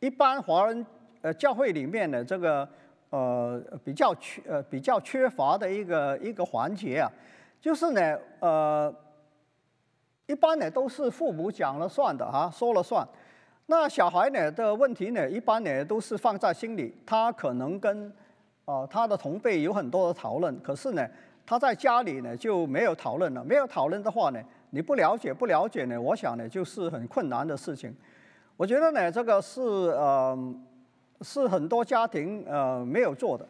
[0.00, 0.84] 一般华人
[1.22, 2.68] 呃教会里面的这个
[3.10, 7.08] 呃比较缺呃比较缺乏的一个一个环节啊，
[7.60, 8.92] 就是呢呃。
[10.26, 13.06] 一般呢都是父母讲了算的哈，说了算。
[13.66, 18.12] 那小孩呢的问题呢，一般呢都是放在心里，他可能跟
[18.64, 21.06] 呃他的同辈有很多的讨论，可是呢
[21.46, 23.44] 他在家里呢就没有讨论了。
[23.44, 27.94] 没有讨论的话呢，你不了解不了解呢，我想呢就是很困难的事情。
[28.56, 30.54] 我觉得呢这个是呃
[31.20, 33.46] 是很多家庭呃没有做的。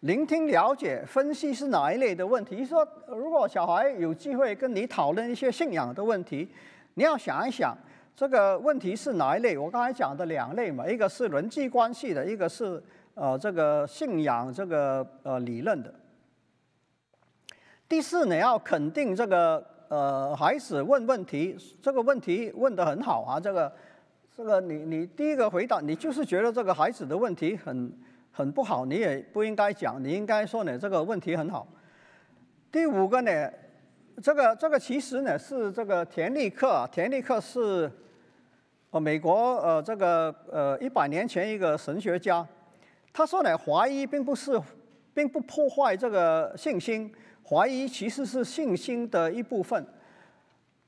[0.00, 2.64] 聆听、了解、分析是哪一类的问题？
[2.64, 6.48] 说如果小孩有机会跟你讨论一些信仰的问题，
[6.94, 7.76] 你要想一想
[8.16, 9.58] 这个问题是哪一类？
[9.58, 12.82] 我刚才讲的两类嘛，一个是人际关系的，一个是
[13.12, 15.94] 呃这个信仰这个呃理论的。
[17.86, 23.70] 第四你，要肯定这个呃孩子问问题，这个问题问得很好啊，这个
[24.34, 27.92] 这个你你第一个回答，你就是觉得这个孩子的问题很。
[28.32, 31.66] 很不好，你也不应该讲，你应该说呢，这个问题很好。
[32.70, 33.52] 第五个呢，
[34.22, 37.90] 这个这个其实呢是这个田立克，田立克是
[38.90, 42.46] 呃美国呃这个呃一百年前一个神学家，
[43.12, 44.60] 他说呢，怀疑并不是
[45.12, 47.12] 并不破坏这个信心，
[47.44, 49.84] 怀疑其实是信心的一部分。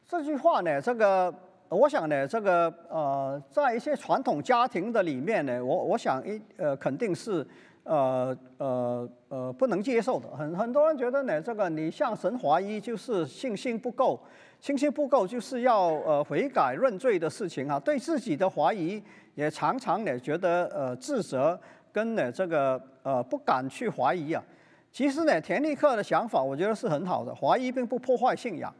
[0.08, 1.34] 这句话呢，这个。
[1.74, 7.46] 我想呢，这个呃，在一些传统家庭的里面呢，我我想一呃，肯定是
[7.84, 10.28] 呃呃呃不能接受的。
[10.36, 14.20] 很很多人觉得呢，这个你向神怀疑就是信心不够，
[14.60, 17.80] 信心不够就是要呃悔改认罪的事情啊。
[17.80, 19.02] 对自己的怀疑
[19.34, 21.58] 也常常呢觉得呃自责
[21.90, 24.44] 跟呢这个呃不敢去怀疑啊。
[24.92, 28.70] 其实呢，田立克的想法我觉得是很好的，怀疑并不破坏信仰，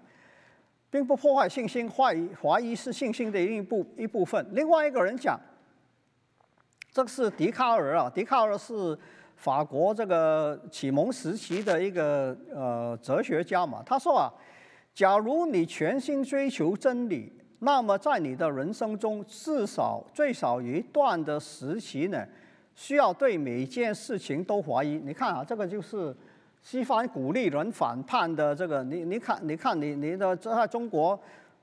[0.92, 4.46] 并不破坏信心，怀疑怀疑是信心的一部一部分。
[4.50, 5.40] 另外一个人讲，
[6.92, 8.96] 这是笛卡尔啊，笛卡尔是
[9.36, 14.30] 法国这个启蒙时期的一个呃哲学家嘛，他说啊，
[14.92, 22.22] 假如你全心追求真理，那么在你的人生中至少最少一段的时期呢。
[22.74, 24.98] 需要对每一件事情都怀疑。
[25.04, 26.16] 你看啊，这个就是
[26.62, 28.82] 西方鼓励人反叛的这个。
[28.84, 31.18] 你你看，你看你你的在中国，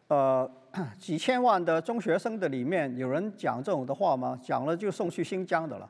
[0.10, 0.50] 呃，
[1.00, 4.38] 几千万的中学生的里面，有人讲这种的话吗？
[4.44, 5.90] 讲了就送去新疆的了。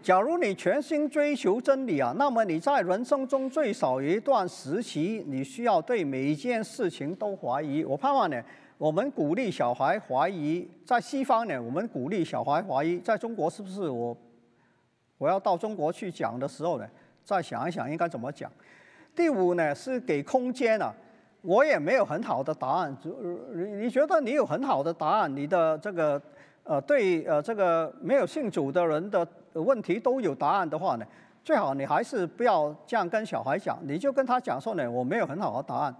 [0.00, 7.84] 假如你全心追求真理啊，那么你在人生中最少一段时期，你需要对每一件事情都怀疑。
[7.84, 8.40] 我盼望呢。
[8.78, 14.16] 我们鼓励小孩怀疑，在西方呢，我们鼓励小孩怀疑，在中国是不是我
[15.22, 16.88] 我要到中国去讲的时候呢，
[17.24, 18.50] 再想一想应该怎么讲。
[19.14, 20.92] 第五呢是给空间啊，
[21.42, 22.96] 我也没有很好的答案。
[23.54, 26.20] 你你觉得你有很好的答案，你的这个
[26.64, 31.06] 呃对呃这个没有信主的人的问题都有答案的话呢，
[31.44, 35.94] 最好你还是不要这样跟小孩讲，你就跟他讲说呢，我没有很好的答案。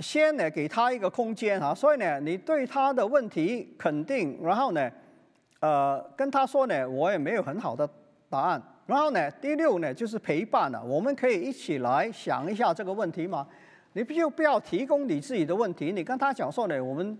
[0.00, 4.90] 先呢，给他一个空间啊，所以呢，你对他的问题肯定，然后呢，
[5.60, 7.88] 呃，跟他说呢，我也没有很好的
[8.28, 8.62] 答案。
[8.86, 13.46] 然后呢，第六呢，就是陪伴了，我们可以一起来想一下这个问题嘛。
[13.92, 17.18] 你就不要提供你自己的问题，你跟他讲说呢，我们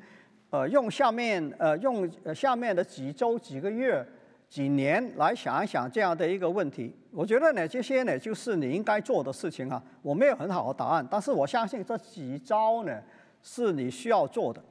[0.50, 4.06] 呃用下面呃用下面的几周几个月。
[4.48, 9.82] 几年来想一想这样的一个问题，我觉得呢，这些呢就是你应该做的事情啊。
[10.00, 12.98] 我没有很好的答案，但是我相信这几招呢
[13.42, 14.62] 是你需要做的。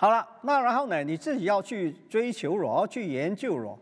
[0.00, 3.78] 好了，那然后呢，你自己要去追求了，要去研究了，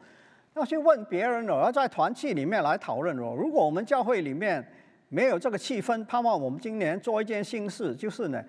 [0.56, 3.36] 要去问别人了，要在团契里面来讨论了。
[3.36, 4.66] 如果我们教会里面
[5.10, 8.44] 没有这个气氛，盼望我们今年做一件新事，就是呢，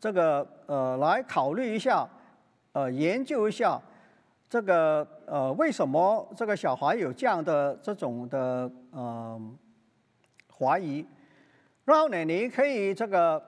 [0.00, 2.04] 这个呃来考虑一下，
[2.72, 3.80] 呃研究一下。
[4.50, 9.40] 这个呃，为什么这个小孩有这样的这种的呃
[10.58, 11.06] 怀疑？
[11.84, 13.40] 然后呢，你可以这个，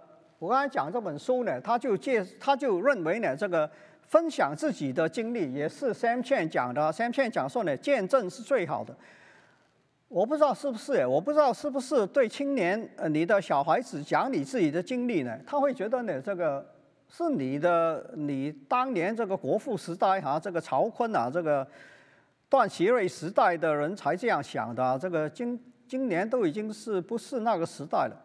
[0.45, 3.71] 我刚才讲这本书呢，他就介他就认为呢，这个
[4.03, 8.95] 分享自己的经历也是 Sam Chan 讲的，Sam Chan 讲说呢，见证是最好的。
[10.09, 16.63] 我不知道是不是，我不知道是不是对青年呃，你的小孩子讲你自己的经历呢，他会觉得呢，这个。
[17.07, 21.65] 是你的，你当年这个国父时代哈，这个曹锟啊，这个
[22.49, 24.99] 段祺瑞时代的人才这样想的。
[24.99, 28.17] 这个今今年都已经是不是那个时代了，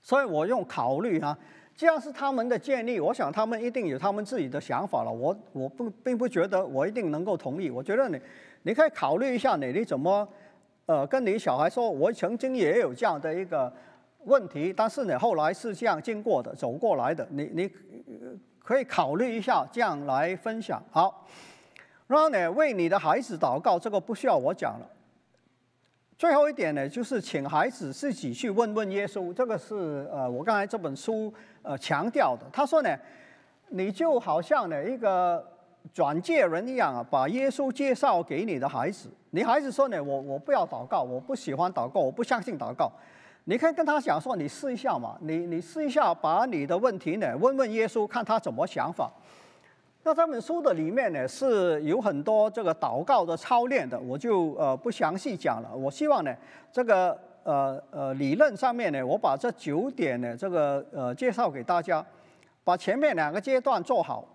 [0.00, 1.36] 所以我用考虑哈，
[1.74, 5.10] 既然是他们的建议，我想他们一定有他们自己的想法了。
[5.10, 7.70] 我我不并不觉得我一定能够同意。
[7.70, 8.20] 我觉得你
[8.62, 10.26] 你可以考虑一下，你你怎么
[10.86, 13.72] 呃跟你小孩说，我曾经也有这样的一个。
[14.24, 17.26] 问题，但是呢，后来是这样经过的，走过来的。
[17.30, 17.70] 你你
[18.58, 20.82] 可以考虑一下，这样来分享。
[20.90, 21.24] 好，
[22.08, 24.86] 然后呢，为你的孩子祷告，这个不需要我讲了。
[26.18, 29.32] 最后一点呢，就是请孩子自己去问问耶稣。
[29.32, 32.44] 这个是呃，我刚才这本书呃强调的。
[32.52, 32.98] 他说呢，
[33.68, 35.46] 你就好像呢一个
[35.94, 39.08] 转介人一样啊，把耶稣介绍给你的孩子。
[39.30, 42.90] 你孩子说呢，我我不要祷告，我不喜欢祷告，我不相信祷告。
[43.44, 49.08] 你可以跟他讲说，你试一下嘛，你你试一下，把你的问题呢问问耶稣，看他怎么想法。
[50.08, 55.70] 那这本书的里面呢是有很多这个祷告的操练的，我就呃不详细讲了。
[55.76, 56.34] 我希望呢
[56.72, 57.10] 这个
[57.42, 62.02] 呃呃理论上面呢，我把这九点呢这个呃介绍给大家，
[62.64, 64.26] 把前面两个阶段做好，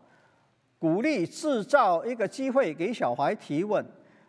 [0.78, 3.84] 鼓励制造一个机会给小孩提问。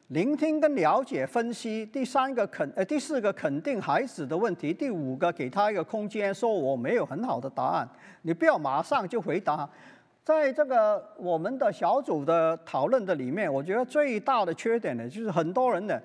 [0.09, 7.87] 聆听跟了解分析，第三个肯呃第四个肯定孩子的问题，第五个给他一个空间，说我没有很好的答案，
[8.23, 9.69] 你不要马上就回答。
[10.25, 16.01] 在这个我们的小组的讨论的里面，我觉得最大的缺点呢，就是很多人呢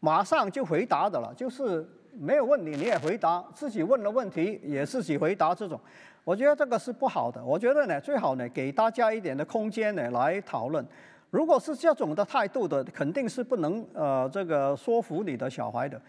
[0.00, 1.86] 马上就回答的了，就是
[2.18, 5.78] 没有问你你也回答，自己问的问题也自己回答这种，
[6.24, 7.44] 我觉得这个是不好的。
[7.44, 10.82] 我觉得呢最好呢给大家一点的空间呢来讨论。
[11.28, 16.00] 如果是这种的态度的，肯定是不能呃这个说服你的小孩的。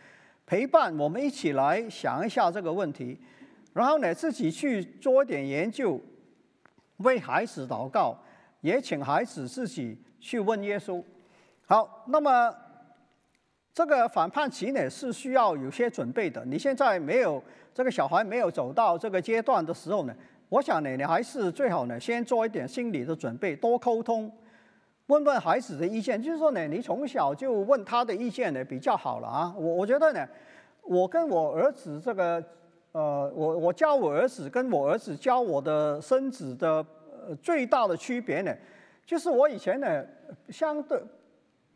[0.47, 3.19] 陪伴我们一起来想一下这个问题，
[3.73, 5.99] 然后呢自己去做一点研究，
[6.99, 8.17] 为孩子祷告，
[8.61, 11.03] 也请孩子自己去问耶稣。
[11.65, 12.53] 好，那么
[13.73, 16.43] 这个反叛期呢是需要有些准备的。
[16.45, 17.41] 你现在没有
[17.73, 20.15] 这个小孩没有走到这个阶段的时候呢，
[20.49, 24.31] 我想呢你还是最好呢先做一点心理的准备，多沟通。
[25.07, 29.51] 问问孩子的意见，就是说呢，你从小就问他的意见呢，比较好了啊。
[29.57, 30.27] 我我觉得呢，
[30.83, 32.43] 我跟我儿子这个，
[32.91, 36.83] 呃，我我教我儿子跟我儿子教我的孙子的
[37.27, 38.51] 呃最大的区别呢，
[39.05, 40.03] 就是我以前呢，
[40.49, 40.99] 相对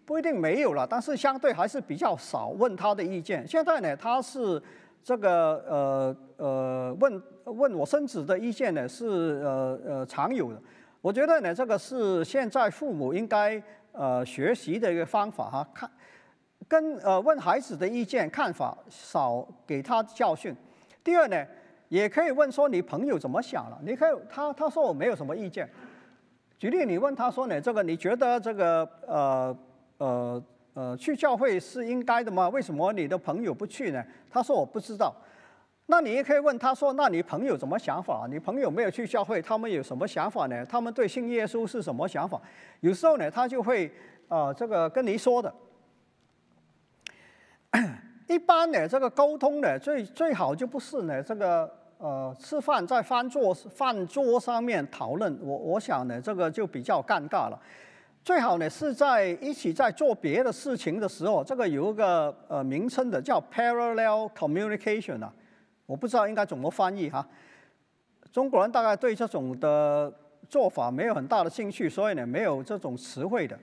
[0.05, 3.47] 不一定没有了，但是相对还是比较少问他的意见。
[3.47, 4.61] 现在呢，他是
[5.03, 9.05] 这个呃呃问问我孙子的意见呢，是
[9.43, 10.59] 呃呃常有的。
[10.99, 13.61] 我觉得呢，这个是现在父母应该
[13.91, 15.91] 呃学习的一个方法哈，看
[16.67, 20.55] 跟呃问孩子的意见看法，少给他教训。
[21.03, 21.45] 第二呢，
[21.89, 23.79] 也可以问说你朋友怎么想了？
[23.83, 25.69] 你可以他他说我没有什么意见。
[26.57, 29.57] 举例你问他说呢，这个你觉得这个呃
[29.97, 30.43] 呃
[30.73, 32.47] 呃去教会是应该的吗？
[32.49, 34.03] 为什么你的朋友不去呢？
[34.29, 35.13] 他说我不知道。
[35.87, 38.25] 那你也可以问他说：“那你朋友怎么想法？
[38.31, 40.65] 你朋友没有去教会，他们有什么想法呢？
[40.65, 42.41] 他们对信耶稣是什么想法？
[42.79, 43.91] 有时候呢，他就会
[44.29, 45.53] 啊，这个跟你说的。
[48.27, 55.37] 一般呢，这个沟通呢，最最好就不是呢，这个呃，吃饭在饭桌饭桌上面讨论。
[55.41, 57.59] 我我想呢，这个就比较尴尬了。
[58.23, 65.33] 最好呢，是在一起在做别的事情的时候，这个有一个呃名称的叫 parallel communication 啊。”
[65.85, 67.27] 我不知道应该怎么翻译哈，
[68.31, 70.11] 中国人大概对这种的
[70.47, 73.59] 做法没有很大的兴趣，所以呢没有这种词汇的。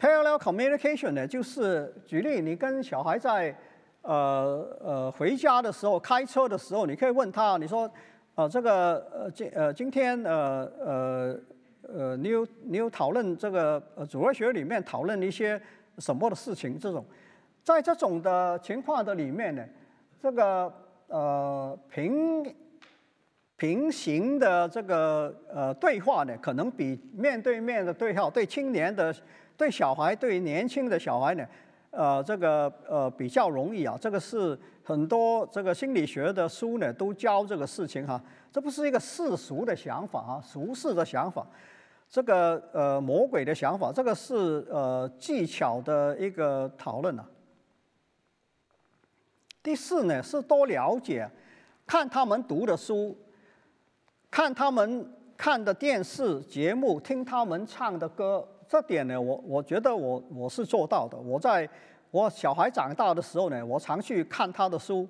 [0.00, 3.54] Parallel communication 呢，就是举例，你跟小孩在
[4.02, 7.90] 呃呃回家的时候，开车的时候，你可以问他，你说，
[8.34, 11.40] 呃这个呃今呃今天呃呃
[11.82, 15.60] 呃你有你有讨论这个呃主日学里面讨论一些
[15.98, 16.78] 什么的事情？
[16.78, 17.04] 这种，
[17.64, 19.64] 在这种的情况的里面呢，
[20.20, 20.72] 这个。
[21.08, 22.42] 呃，平
[23.58, 29.14] 平行的这个呃对话呢，可能比面对面的对话对青年的、
[29.54, 31.46] 对小孩、对年轻的小孩呢，
[31.92, 33.96] 呃，这个呃比较容易啊。
[34.00, 38.20] 这个是很多这个心理学的书呢都教这个事情哈。
[38.50, 41.46] 这不是一个世俗的想法啊，俗世的想法，
[42.10, 47.24] 这个呃魔鬼的想法，这个是呃技巧的一个讨论啊。
[49.62, 51.30] 第四呢，是多了解，
[51.86, 53.16] 看他们读的书，
[54.30, 58.46] 看他们看的电视节目，听他们唱的歌。
[58.72, 61.14] 这点呢，我我觉得我我是做到的。
[61.18, 61.68] 我在
[62.10, 65.06] 我小孩长大的时候呢，我常去看他的书，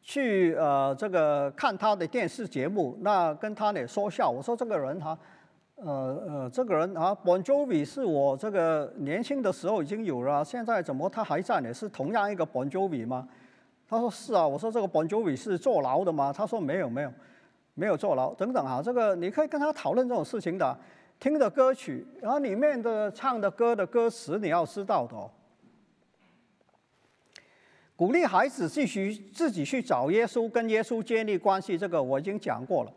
[0.00, 4.30] 去呃这个看他的电视节目，那跟他呢说笑。
[4.30, 5.18] 我说这个人哈，
[5.74, 11.74] 呃呃这个人啊，Bon Jovi 是我这个年轻的时候已经有了，现在怎么他还在呢？
[11.74, 13.26] 是同样一个 Bon Jovi 吗？
[13.88, 16.32] 他说是啊，我说这个 Bon Jovi 是坐牢的吗？
[16.32, 17.12] 他说没有没有，
[17.74, 18.32] 没有坐牢。
[18.34, 20.78] 等等啊，这个你可以跟他讨论这种事情的，
[21.22, 25.30] 听的歌曲，然后里面的唱的歌的歌词你要知道的哦。
[27.94, 32.92] 鼓励孩子继续自己去找耶稣，跟耶稣建立关系，这个我已经讲过了。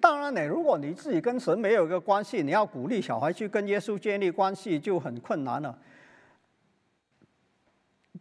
[0.00, 5.76] 当然呢，如果你自己跟神没有一个关系，你要鼓励小孩去跟耶稣建立关系就很困难了。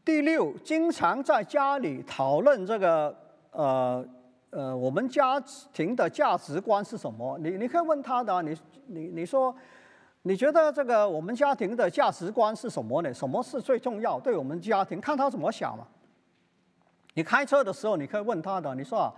[0.04, 3.16] 第六，经常在家里讨论这个
[3.52, 4.04] 呃
[4.54, 5.42] 呃，我们家
[5.74, 7.36] 庭的价值观是什么？
[7.40, 9.54] 你你可以问他的，你你你说，
[10.22, 13.12] 你觉得这个我们家庭的价值观是什么呢？
[13.12, 14.20] 什么是最重要？
[14.20, 15.88] 对我们家庭，看他怎么想嘛。
[17.16, 19.14] 你开车的时候，你可以问他的，你说啊，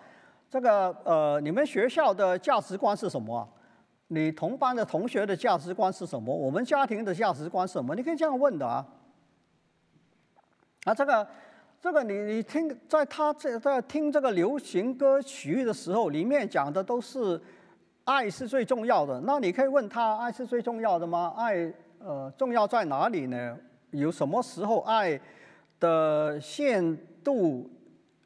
[0.49, 3.45] 这个呃，你们学校的价值观是什么？
[4.07, 6.33] 你同班的同学的价值观是什么？
[6.33, 7.93] 我们家庭的价值观是什么？
[7.93, 8.86] 你可以这样问的啊。
[10.86, 11.27] 啊，这个，
[11.86, 17.39] 这个你你听，在他这在听这个流行歌曲的时候，里面讲的都是
[18.05, 19.21] 爱是最重要的。
[19.23, 21.31] 那你可以问他，爱是最重要的吗？
[21.38, 23.55] 爱呃重要在哪里呢？
[23.91, 25.21] 有什么时候爱
[25.79, 27.69] 的限度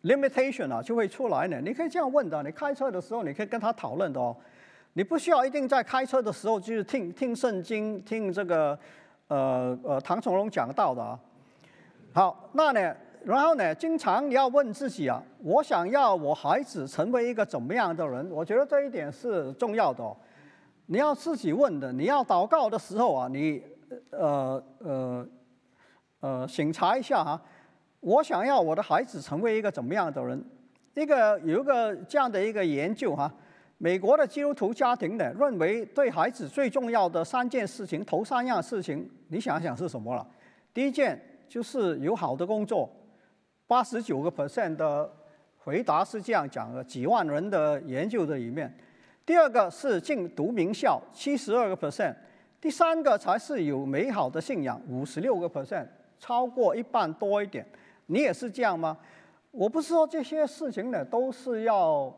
[0.03, 1.59] limitation 啊就会出来呢？
[1.61, 2.41] 你可以这样问的。
[2.41, 4.33] 你开车的时候，你可以跟他讨论的哦。
[4.93, 8.79] 你不需要一定在开车的时候就是听听圣经，听这个
[9.27, 11.19] 呃呃唐崇荣讲到的啊。
[12.13, 12.95] 好，那呢，
[13.25, 18.29] 然后呢，经常你要问自己啊，我想要我孩子成为一个怎么样的人？
[18.31, 20.15] 我觉得这一点是重要的哦。
[20.85, 23.61] 你要自己问的，你要祷告的时候啊，你
[24.11, 25.27] 呃呃
[26.21, 27.39] 呃审查一下哈，
[27.99, 30.43] 我想要我的孩子成为一个怎么样的人？
[30.95, 33.31] 一个有一个这样的一个研究哈，
[33.77, 40.25] 美国的基督徒家庭呢，认为对孩子最重要的三件事情，头三样事情，你想想是什么了？
[40.73, 41.21] 第一件。
[41.49, 42.87] 就是有好的工作，
[43.69, 45.07] 八十九个 percent 的
[45.59, 48.75] 回答是这样讲的，几万人的研究的里面。
[49.23, 52.11] 第二个是进读名校，七十二个 percent；
[52.59, 55.85] 第三个才是有美好的信仰，五十六个 percent，
[56.17, 57.63] 超过一半多一点。
[58.07, 58.97] 你也是这样吗？
[59.51, 62.11] 我不是说这些事情呢都是要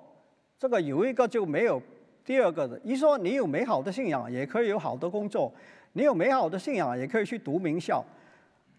[0.58, 1.82] 这个有一个就没有
[2.24, 2.80] 第二个的。
[2.82, 5.52] 一说你有美好的信仰，也可以有好的工作；
[5.92, 8.02] 你有美好的信仰，也可以去读名校。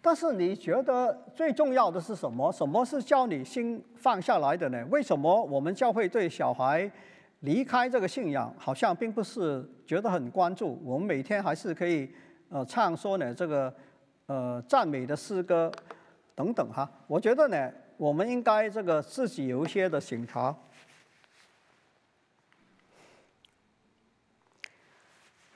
[0.04, 2.50] 但是你觉得最重要的是什么？
[2.50, 4.84] 什么是叫你心放下来的呢？
[4.90, 6.90] 为什么我们教会对小孩
[7.40, 10.76] 离开这个信仰好像并不是觉得很关注？
[10.84, 12.12] 我们每天还是可以
[12.48, 13.72] 呃唱说呢这个
[14.26, 15.70] 呃赞美的诗歌
[16.34, 16.90] 等等哈。
[17.06, 20.52] 我觉得呢，我们应该这个自己有一些的醒察，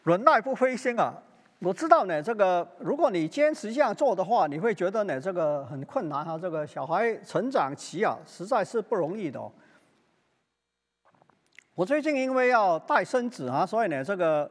[0.04, 1.20] 忍耐不灰心啊。
[1.60, 6.38] 我知道呢，这个如果你坚持这样做的话，你会觉得呢，这个很困难哈。
[6.38, 9.40] 这个小孩成长期啊，实在是不容易的。
[11.74, 14.50] 我最近因为要带孙子啊，所以呢，这个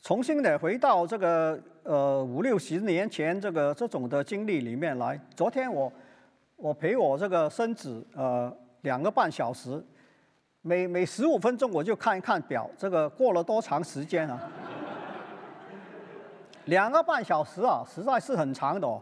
[0.00, 5.20] 重新的回到这个呃五六十年前这个这种的经历里面来。
[5.34, 5.92] 昨天我
[6.54, 9.84] 我陪我这个孙子呃两个半小时，
[10.62, 14.40] 每每十五分钟我就看一看表，这个过了多长时间啊？
[16.68, 19.00] 两个半小时啊，实在是很长的哦。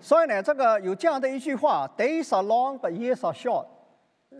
[0.00, 3.66] 所以呢，这个有这样的一句话：“Days are long, but years are short。”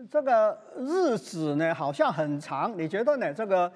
[0.09, 2.77] 这个日子呢，好像很长。
[2.77, 3.33] 你觉得呢？
[3.33, 3.71] 这个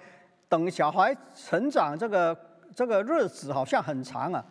[0.49, 2.35] 等小孩成长，这个
[2.75, 4.43] 这个日子好像很长啊。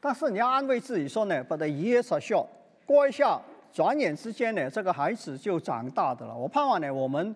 [0.00, 2.46] 但是你要安慰自己说呢：“But the years are short。”
[2.84, 3.40] 过一下，
[3.72, 6.36] 转眼之间呢，这个孩子就长大的了。
[6.36, 7.34] 我盼望呢，我们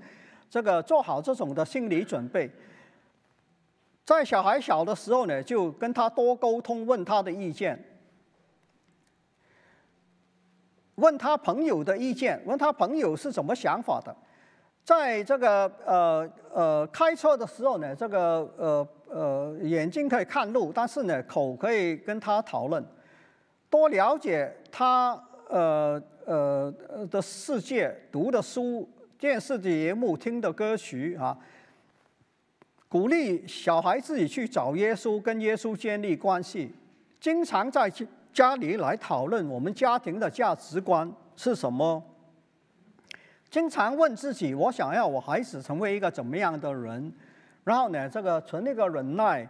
[0.51, 2.51] 这个做好这种的心理准备。
[4.05, 7.79] 在小孩小的时候呢，就跟他多沟通，问他的意见，
[10.97, 14.15] 问他朋友的意见，问他朋友是怎么想法的。
[14.85, 22.85] 在这个呃呃开车的时候呢，这个呃呃眼睛可以看路，但是呢口可以跟他讨论，
[23.71, 25.13] 多了解他
[25.49, 26.75] 呃呃
[27.09, 31.39] 的世界，读的书、电视节目、听的歌曲啊。
[32.93, 36.71] 鼓励小孩自己去找耶稣，跟耶稣建立关系。
[37.19, 37.91] 经常在
[38.35, 42.05] 家里来讨论我们家庭的价值观是什么。
[43.49, 47.11] 经常问自己：我想要我孩子成为一个怎么样的人？
[47.65, 49.49] 然后呢，这个存那个忍耐、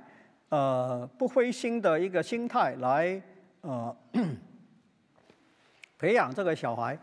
[0.51, 3.21] 呃不灰心的一个心态来
[3.63, 3.97] 呃
[5.99, 6.97] 培养这个小孩。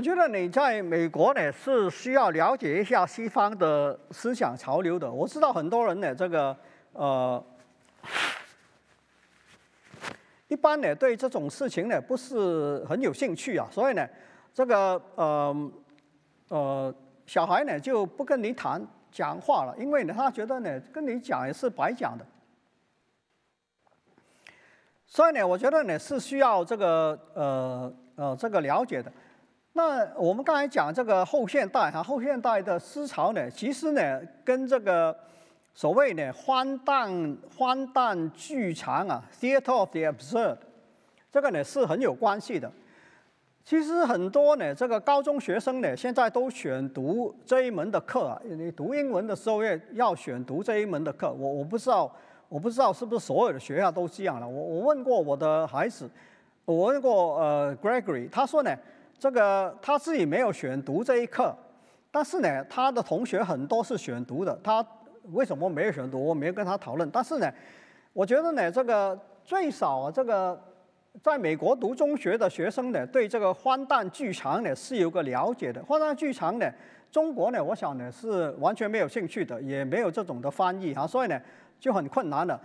[0.00, 5.12] 我觉得你在美国呢是需要了解一下西方的思想潮流的。
[5.12, 6.56] 我知道很多人呢，这个
[6.94, 7.44] 呃，
[10.48, 14.08] 一般呢对这种事情呢不是很有兴趣啊，所以呢，
[14.54, 15.70] 这个呃
[16.48, 16.94] 呃
[17.26, 18.82] 小孩呢就不跟你谈
[19.12, 22.24] 讲话了，因为呢他觉得呢跟你讲也是白讲的。
[25.04, 29.12] 所以呢，我觉得呢是需要这个呃呃这个了解的。
[29.72, 35.16] 那我们刚才讲这个后现代哈，后现代的思潮呢，其实呢跟这个
[35.72, 40.56] 所谓呢荒诞荒诞剧场啊，theater of the absurd，
[41.30, 42.70] 这个呢是很有关系的。
[43.64, 51.32] 其实很多呢这个高中学生呢现在都选读这一门的课啊，你读英文的时候要要选读这一门的课。
[51.32, 52.12] 我我不知道
[52.48, 54.48] 我不知道是不是所有的学校都这样了。
[54.48, 56.10] 我我问过我的孩子，
[56.64, 58.76] 我问过呃 Gregory，他说呢。
[59.20, 61.54] 这个他自己没有选读这一课，
[62.10, 64.58] 但是呢，他的同学很多是选读的。
[64.64, 64.84] 他
[65.32, 66.24] 为什么没有选读？
[66.24, 67.08] 我没有跟他讨论。
[67.10, 67.52] 但是呢，
[68.14, 70.58] 我觉得呢，这个最少啊，这个
[71.22, 75.84] 在美国读中学的学生呢，对这个荒诞剧场呢是有个了解的。
[75.84, 76.66] 荒诞剧场呢，
[77.12, 81.38] 中国呢，我想呢是完全没有兴趣的，也没有这种的翻译啊，所以呢
[81.78, 82.58] 就很困难了。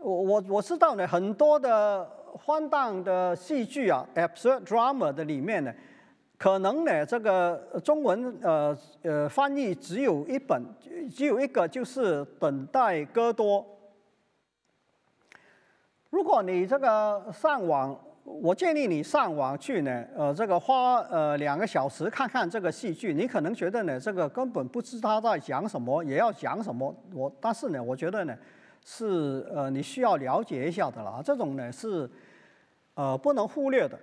[0.00, 2.08] 我我我知道呢，很多的。
[2.32, 5.74] 荒诞的戏剧啊，absurd drama 的里面呢，
[6.38, 10.62] 可能呢这个中文呃呃翻译只有一本，
[11.12, 13.60] 只有一个就是《等待戈多》。
[16.10, 26.94] 如果你这个上网，我建议你上网去呢，呃这个花呃两个小时看看这个戏剧，你可能觉得呢这个根本不知他在讲什么，也要讲什么。
[27.12, 28.38] 我但是呢，我觉得呢。
[28.84, 32.10] 是呃，你需要了解一下的了啊，这种呢是
[32.94, 33.98] 呃不能忽略的。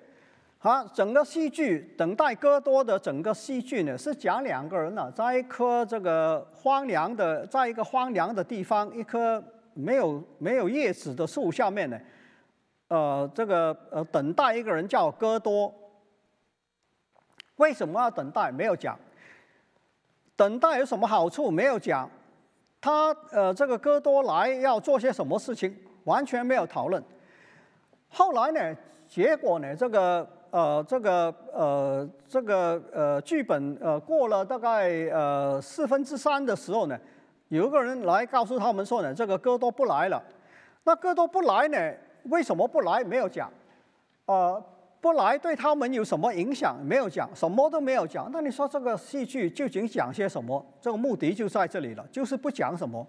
[0.60, 12.00] 好，整个戏剧《等待戈多》的整个戏剧呢，是讲两个人呢，在一棵这个荒凉的，在一个荒凉的地方，一棵没有没有叶子的树下面呢，
[12.88, 15.74] 呃，这个呃等待一个人叫戈多。
[17.58, 18.52] 为什么要等待？
[18.52, 18.98] 没有讲。
[20.36, 21.52] 等待有什么好处？
[21.52, 22.10] 没有讲。
[22.80, 25.76] 他呃，这个哥多来要做些什么事情？
[26.04, 27.04] 完全没有讨论。
[28.10, 28.78] 后来呢？
[29.08, 29.76] 结果呢？
[29.76, 36.98] 这个呃，这个呃，这个呃，剧本呃，过了大概呃四分之三的时候呢，
[37.50, 40.22] 有一个人来告诉他们说呢，这个哥多不来了。
[40.84, 41.94] 那哥多不来呢？
[42.24, 43.04] 为什么不来？
[43.04, 43.52] 没有讲。
[44.26, 44.64] 呃，
[45.00, 46.76] 不来对他们有什么影响？
[46.84, 48.30] 没有讲，什么都没有讲。
[48.32, 50.66] 那你说这个戏剧究竟讲些什么？
[50.82, 53.08] 这个目的就在这里了，就是不讲什么。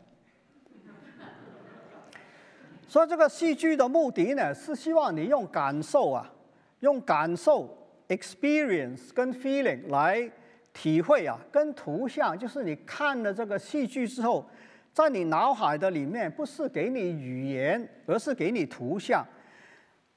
[2.86, 6.30] 所以这个戏剧的目的呢，是希望你用感受啊，
[6.80, 7.68] 用感受
[8.08, 10.30] （experience） 跟 feeling 来
[10.74, 14.44] 体会啊，跟图像，就是你看了这个戏剧之后，
[14.92, 19.26] 在你脑海的里面，不是给你语言，而是给你图像。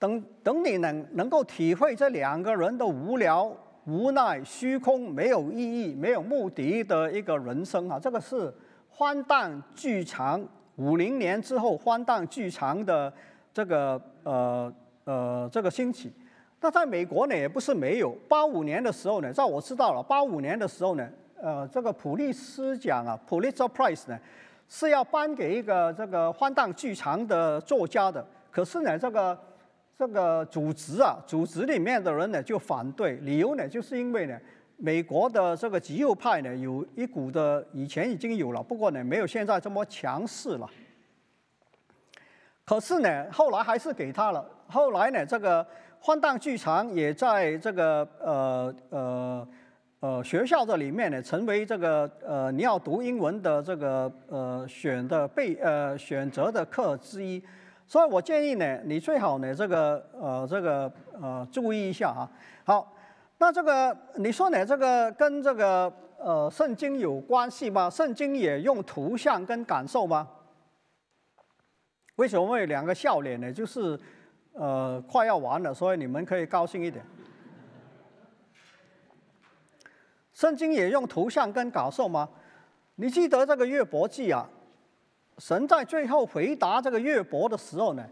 [0.01, 8.51] 等等，你能能够体会这两个人的无聊、无奈、虚空、没有意义、没有目的的一个人生啊，这个是
[8.89, 10.43] 荒诞剧场。
[10.77, 13.13] 五零年之后，荒诞剧场的
[13.53, 14.73] 这个呃
[15.03, 16.11] 呃这个兴起，
[16.61, 18.09] 那在美国呢也不是没有。
[18.27, 21.07] 八五年的时候呢，在我知道了，八五年的时候呢，
[21.39, 24.19] 呃，这个普利斯奖啊，Pulitzer Prize 呢，
[24.67, 28.25] 是要颁给一个这个荒诞剧场的作家的。
[28.49, 29.37] 可是呢，这个
[30.01, 34.35] 这个组织啊，组织里面的人呢就反对，理由呢就是因为呢。
[34.77, 40.67] 美国的这个极右派呢，有一股的以前已经有了，不过呢，没有现在这么强势了。
[42.65, 44.43] 可是呢，后来还是给他了。
[44.65, 45.63] 后来呢，这个
[45.99, 49.47] 荒诞剧场也在这个呃呃
[49.99, 57.39] 呃学校的里面呢，成为这个呃你要读英文的这个呃选的备呃选择的课之一。
[57.91, 60.89] 所以我建议呢，你最好呢这个呃这个
[61.21, 62.23] 呃注意一下啊。
[62.63, 62.93] 好。
[63.37, 64.63] 那这个你说呢？
[64.63, 67.89] 这个跟这个呃圣经有关系吗？
[67.89, 70.29] 圣经也用图像跟感受吗？
[72.17, 73.51] 为什么会两个笑脸呢？
[73.51, 73.99] 就是
[74.53, 77.03] 呃快要完了，所以你们可以高兴一点。
[80.33, 82.29] 圣经也用图像跟感受吗？
[82.95, 84.47] 你记得这个约伯记啊？
[85.37, 88.05] 神在最后回答这个约伯的时候呢，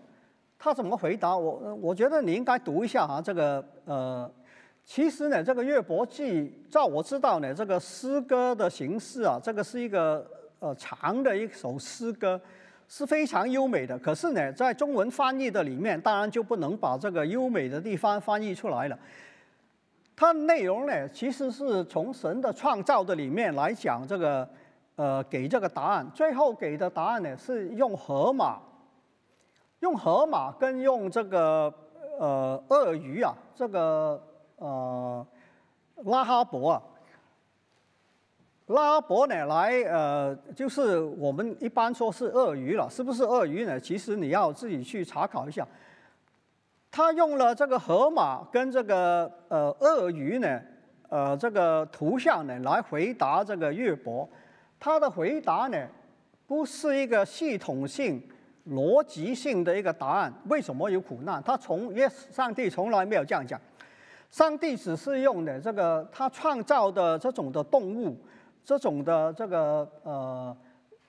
[0.57, 1.37] 他怎么回答？
[1.37, 4.31] 我我觉得你应该读一下啊，这个呃。
[4.85, 6.41] 其实呢，这个《乐伯记》
[6.71, 10.25] 照我知道呢，这个诗歌的形式啊，这个是一个
[10.57, 12.41] 呃长的一首诗歌，
[12.87, 13.99] 是非常优美的。
[13.99, 18.97] 可是呢，在中文翻译的里面，当然就不能把这个优美的地方翻译出来了。
[20.15, 24.49] 它内容呢，其实是从神的创造的里面来讲，这个
[24.99, 26.05] 呃给这个答案。
[26.13, 28.59] 最后给的答案呢，是用河马，
[29.79, 31.73] 用河马跟用这个
[32.19, 34.21] 呃鳄鱼啊，这个。
[34.61, 35.25] 呃，
[36.03, 36.83] 拉哈伯啊，
[38.65, 43.79] 拉哈伯呢来呃，就是我们一般说是鳄鱼了，是不是鳄鱼呢？
[43.79, 45.65] 其实你要自己去查考一下。
[46.91, 50.61] 他用了这个河马跟这个呃鳄鱼呢，
[51.07, 54.27] 呃这个图像呢来回答这个约伯。
[54.79, 55.87] 他的回答呢
[56.47, 58.21] 不是一个系统性、
[58.69, 60.33] 逻辑性的一个答案。
[60.45, 61.41] 为什么有苦难？
[61.43, 63.59] 他从耶上帝从来没有这样讲。
[64.31, 68.15] 上帝只是用的这个他创造的这种的动物，
[68.63, 70.55] 这种的这个呃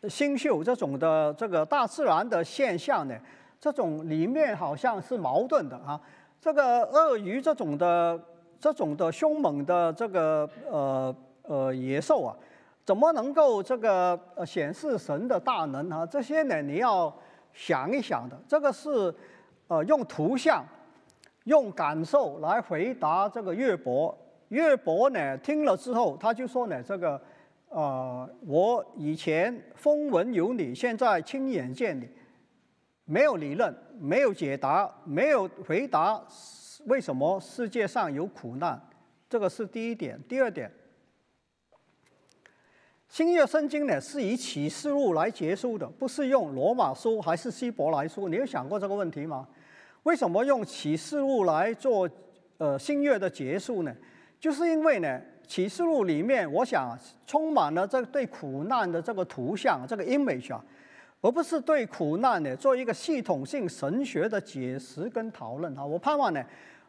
[0.08, 3.14] 星宿，这种的这个大自然的现象呢，
[3.60, 6.00] 这种里面好像是矛盾的啊。
[6.40, 8.18] 这个鳄鱼这种的
[8.58, 12.34] 这种的凶猛的这个呃呃野兽啊，
[12.90, 16.04] 怎么能够这个显示神的大能啊？
[16.04, 17.16] 这些呢你要
[17.54, 18.36] 想一想的。
[18.48, 19.14] 这个是
[19.68, 20.64] 呃用图像。
[21.44, 24.16] 用感受来回答这个岳伯，
[24.48, 27.20] 岳伯呢听了之后，他就说呢，这个，
[27.68, 32.08] 呃，我以前风闻有你，现在亲眼见你，
[33.04, 36.20] 没有理论，没有解答，没有回答
[36.86, 38.80] 为什么世界上有苦难，
[39.28, 40.20] 这个是第一点。
[40.28, 40.68] 第二点，
[43.10, 48.28] 新约圣经呢是以启示录来结束的，不是用罗马书还是希伯来书？
[48.28, 49.48] 你有想过这个问题吗？
[50.04, 52.08] 为什么用启示录来做
[52.58, 53.92] 呃新月的结束呢？
[54.38, 56.96] 就是因为呢，启示录里面我想
[57.26, 60.64] 充满了这对苦难的这个图像，这个 image 啊，
[61.20, 65.84] 而不是对苦难呢做一个系统性神学的解释跟讨论啊。
[65.84, 66.40] 我盼望呢，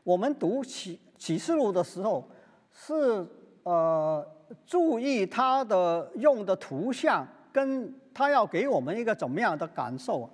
[0.04, 2.30] 我们读启启示录的时候
[2.72, 3.26] 是
[3.64, 4.24] 呃
[4.66, 10.30] 注意他的用的图像，跟他要给我们一个怎么样的感受。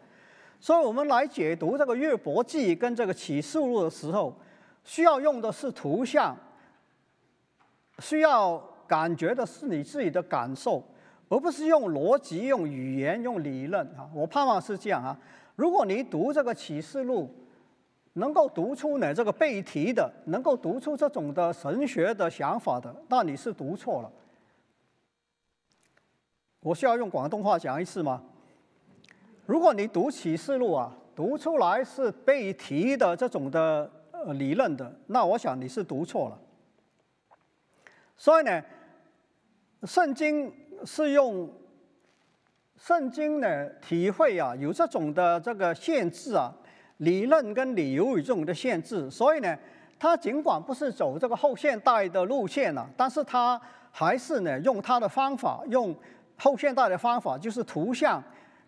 [0.59, 4.35] 所以我们来解读这个约伯记跟这个启示录的时候，
[4.83, 6.35] 需要用的是图像，
[7.99, 8.57] 需要
[8.87, 10.83] 感觉的是你自己的感受，
[11.29, 14.09] 而不是用逻辑、用语言、用理论啊。
[14.13, 15.15] 我盼望是这样啊。
[15.55, 17.29] 如果你读这个启示录，
[18.17, 24.11] 能够读出呢这个背题的，能够读出这种的神学的想法的，那你是读错了。
[26.61, 28.23] 我需要用广东话讲一次吗？
[29.45, 36.39] 如果你读启示录啊，读出来是背题的这种的呃理论的，那我想你是读错了。
[38.17, 38.63] 所以呢，
[39.83, 40.51] 圣经
[40.83, 41.47] 是用
[42.77, 46.51] 圣经的体会啊，有这种的这个限制啊。
[46.97, 49.57] 理论跟理由有这种的限制，所以呢，
[49.99, 53.59] 他尽管不是走这个后现代的路线了，但是他
[53.91, 55.95] 还是呢用他的方法，用
[56.37, 58.23] 后现代的方法，就是图像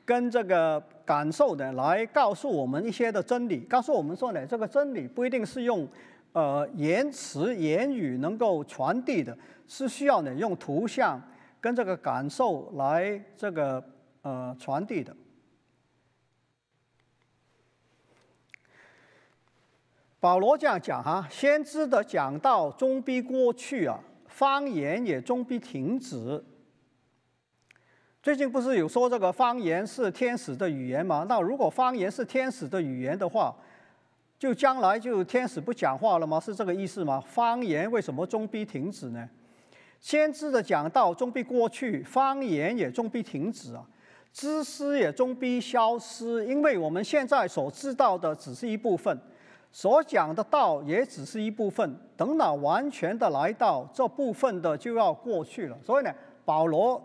[0.05, 5.87] 跟这个感受呢，来告诉我们一些的真理，告诉我们说呢，这个真理不一定是用
[6.33, 9.35] 呃言辞言语能够传递的，
[9.67, 11.19] 是需要呢用图像
[11.59, 13.83] 跟这个感受来这个
[14.21, 15.15] 呃传递的。
[20.19, 23.97] 保罗这样讲哈，先知的讲道终必过去啊，
[24.27, 26.43] 方言也终必停止。
[28.21, 31.25] 最近不是有说这个方言是天使的语言吗？
[31.29, 33.55] 那如果方言是天使的语言的话，
[34.37, 36.37] 就将来就天使不讲话了吗？
[36.37, 37.23] 是这个意思吗？
[37.25, 39.29] 方言为什么终必停止呢？
[40.01, 43.85] 先知的讲道终必过去，方言也终必停止啊，
[44.33, 49.17] 知识也终必消失，因为我们现在所知道的只是一部分。
[49.71, 55.77] 所讲的道也只是一部分，等到完全的来到，这部分的就要过去了。
[55.85, 56.11] 所以呢，
[56.43, 57.01] 保罗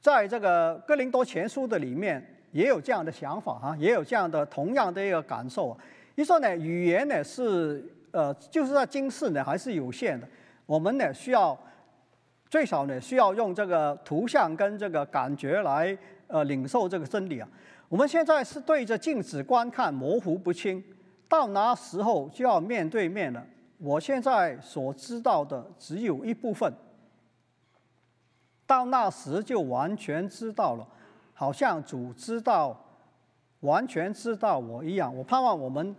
[0.00, 5.78] 在这个哥林多前书的里面也有这样的想法哈，也有这样的同样的一个感受啊。
[6.16, 10.28] 一说呢，语言呢是呃，就是在今世呢还是有限的，
[10.66, 11.56] 我们呢需要
[12.50, 15.96] 最少呢需要用这个图像跟这个感觉来
[16.26, 17.48] 呃领受这个真理啊。
[17.88, 20.82] 我们现在是对着镜子观看，模糊不清。
[21.32, 23.42] 到那时候就要面对面了。
[23.78, 26.70] 我现在所知道的只有一部分，
[28.66, 30.86] 到那时就完全知道了，
[31.32, 32.78] 好像主知道、
[33.60, 35.16] 完全知道我一样。
[35.16, 35.96] 我盼望我们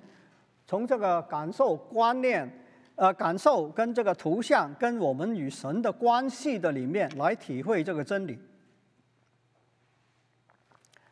[0.68, 2.48] 从这个感受、观念、
[2.94, 8.38] 呃感受跟这个图像跟我们与神的关系的里面来体会这个真理。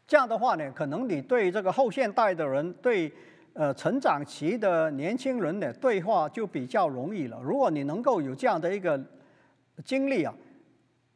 [0.06, 3.12] 这样的话呢，可能你对这个后现代的人对。
[3.54, 7.38] 呃，成长期的年轻人的对话就比较容易了。
[7.44, 8.98] 如果你能够有这样的一个
[9.84, 10.34] 经历啊，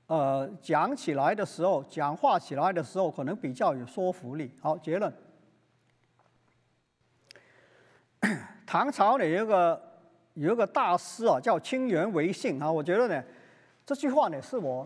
[0.08, 4.52] 呃，讲起来的时候，讲话起来的时候，可能比较有说服力。
[4.60, 5.12] 好，结论。
[8.68, 9.82] 唐朝呢有一个
[10.34, 12.70] 有一个大师啊，叫清源维信啊。
[12.70, 13.24] 我觉得呢，
[13.86, 14.86] 这句话呢是我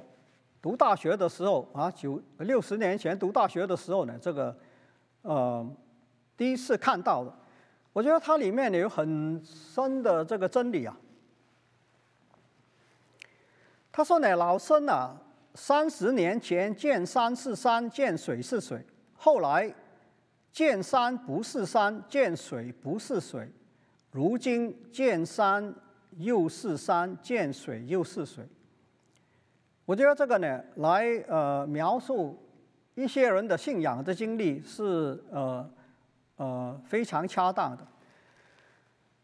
[0.61, 4.55] 读大学的时候啊，九六十年前读大学的时候呢，这个
[5.23, 5.67] 呃。
[6.39, 7.33] 第一次看到的，
[7.91, 10.97] 我觉得它里面有很深的这个真理啊。
[13.91, 15.21] 他说呢，老僧啊，
[15.53, 18.81] 三十年前见山是山，见水是水，
[19.17, 19.69] 后来
[20.53, 23.51] 见山不是山，见水不是水，
[24.11, 25.75] 如今见山
[26.19, 28.47] 又是山，见水又是水。
[29.83, 32.41] 我觉得这个呢，来呃描述
[32.95, 35.69] 一些人的信仰的经历是呃。
[36.39, 37.85] 呃，非常恰当的。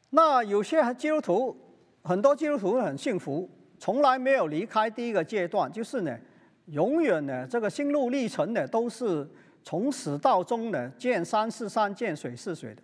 [0.09, 1.57] 那有些基督徒，
[2.03, 3.49] 很多基督徒很幸福，
[3.79, 6.19] 从来没有离开第一个阶段，就是呢，
[6.65, 9.25] 永远呢，这个心路历程呢，都是
[9.63, 12.81] 从始到终呢，见山是山，见水是水的。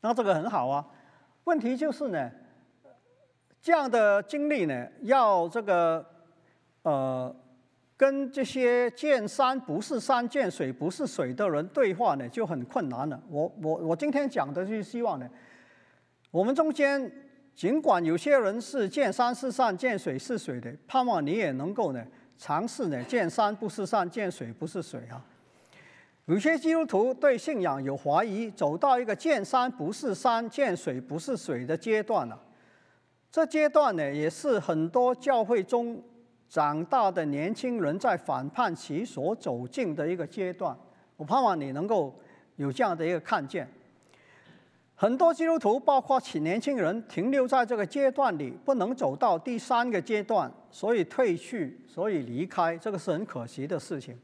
[0.00, 0.84] 那这个很好啊。
[1.44, 2.30] 问题就是呢，
[3.60, 6.04] 这样的经历呢，要这个
[6.82, 7.36] 呃。
[8.02, 13.22] 跟这些见山不是山、见水不是水的人对话呢，就很困难了。
[13.30, 15.30] 我我我今天讲的就是希望呢，
[16.32, 17.08] 我们中间
[17.54, 22.04] 尽管有些人是见山是山、见水是水的，盼望你也能够呢
[22.36, 25.24] 尝试呢见山不是山、见水不是水啊。
[26.24, 32.36] 有些基督徒对信仰有怀疑，走到一个见山不是山、见水不是水的阶段了。
[33.30, 36.02] 这阶段呢，也是很多教会中。
[36.52, 40.76] 长大的年轻人在反叛期所走进的一个阶段，
[41.16, 42.14] 我盼望你能够
[42.56, 43.66] 有这样的一个看见。
[44.94, 54.20] 很多基督徒，包括其年轻人，停留在这个阶段里，不能走到第三个阶段，所以退去，所以离开，这个是很可惜的事情。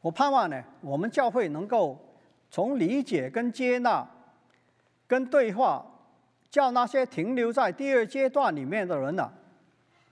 [0.00, 2.02] 我盼望呢，我们教会能够
[2.50, 4.08] 从理解、跟接纳、
[5.06, 5.84] 跟对话、
[6.48, 9.30] 叫那些停留在第二阶段里面的人呢，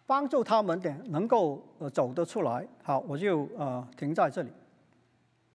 [0.07, 2.67] 帮助他们点能够呃走得出来。
[2.83, 4.51] 好，我就呃停在这里。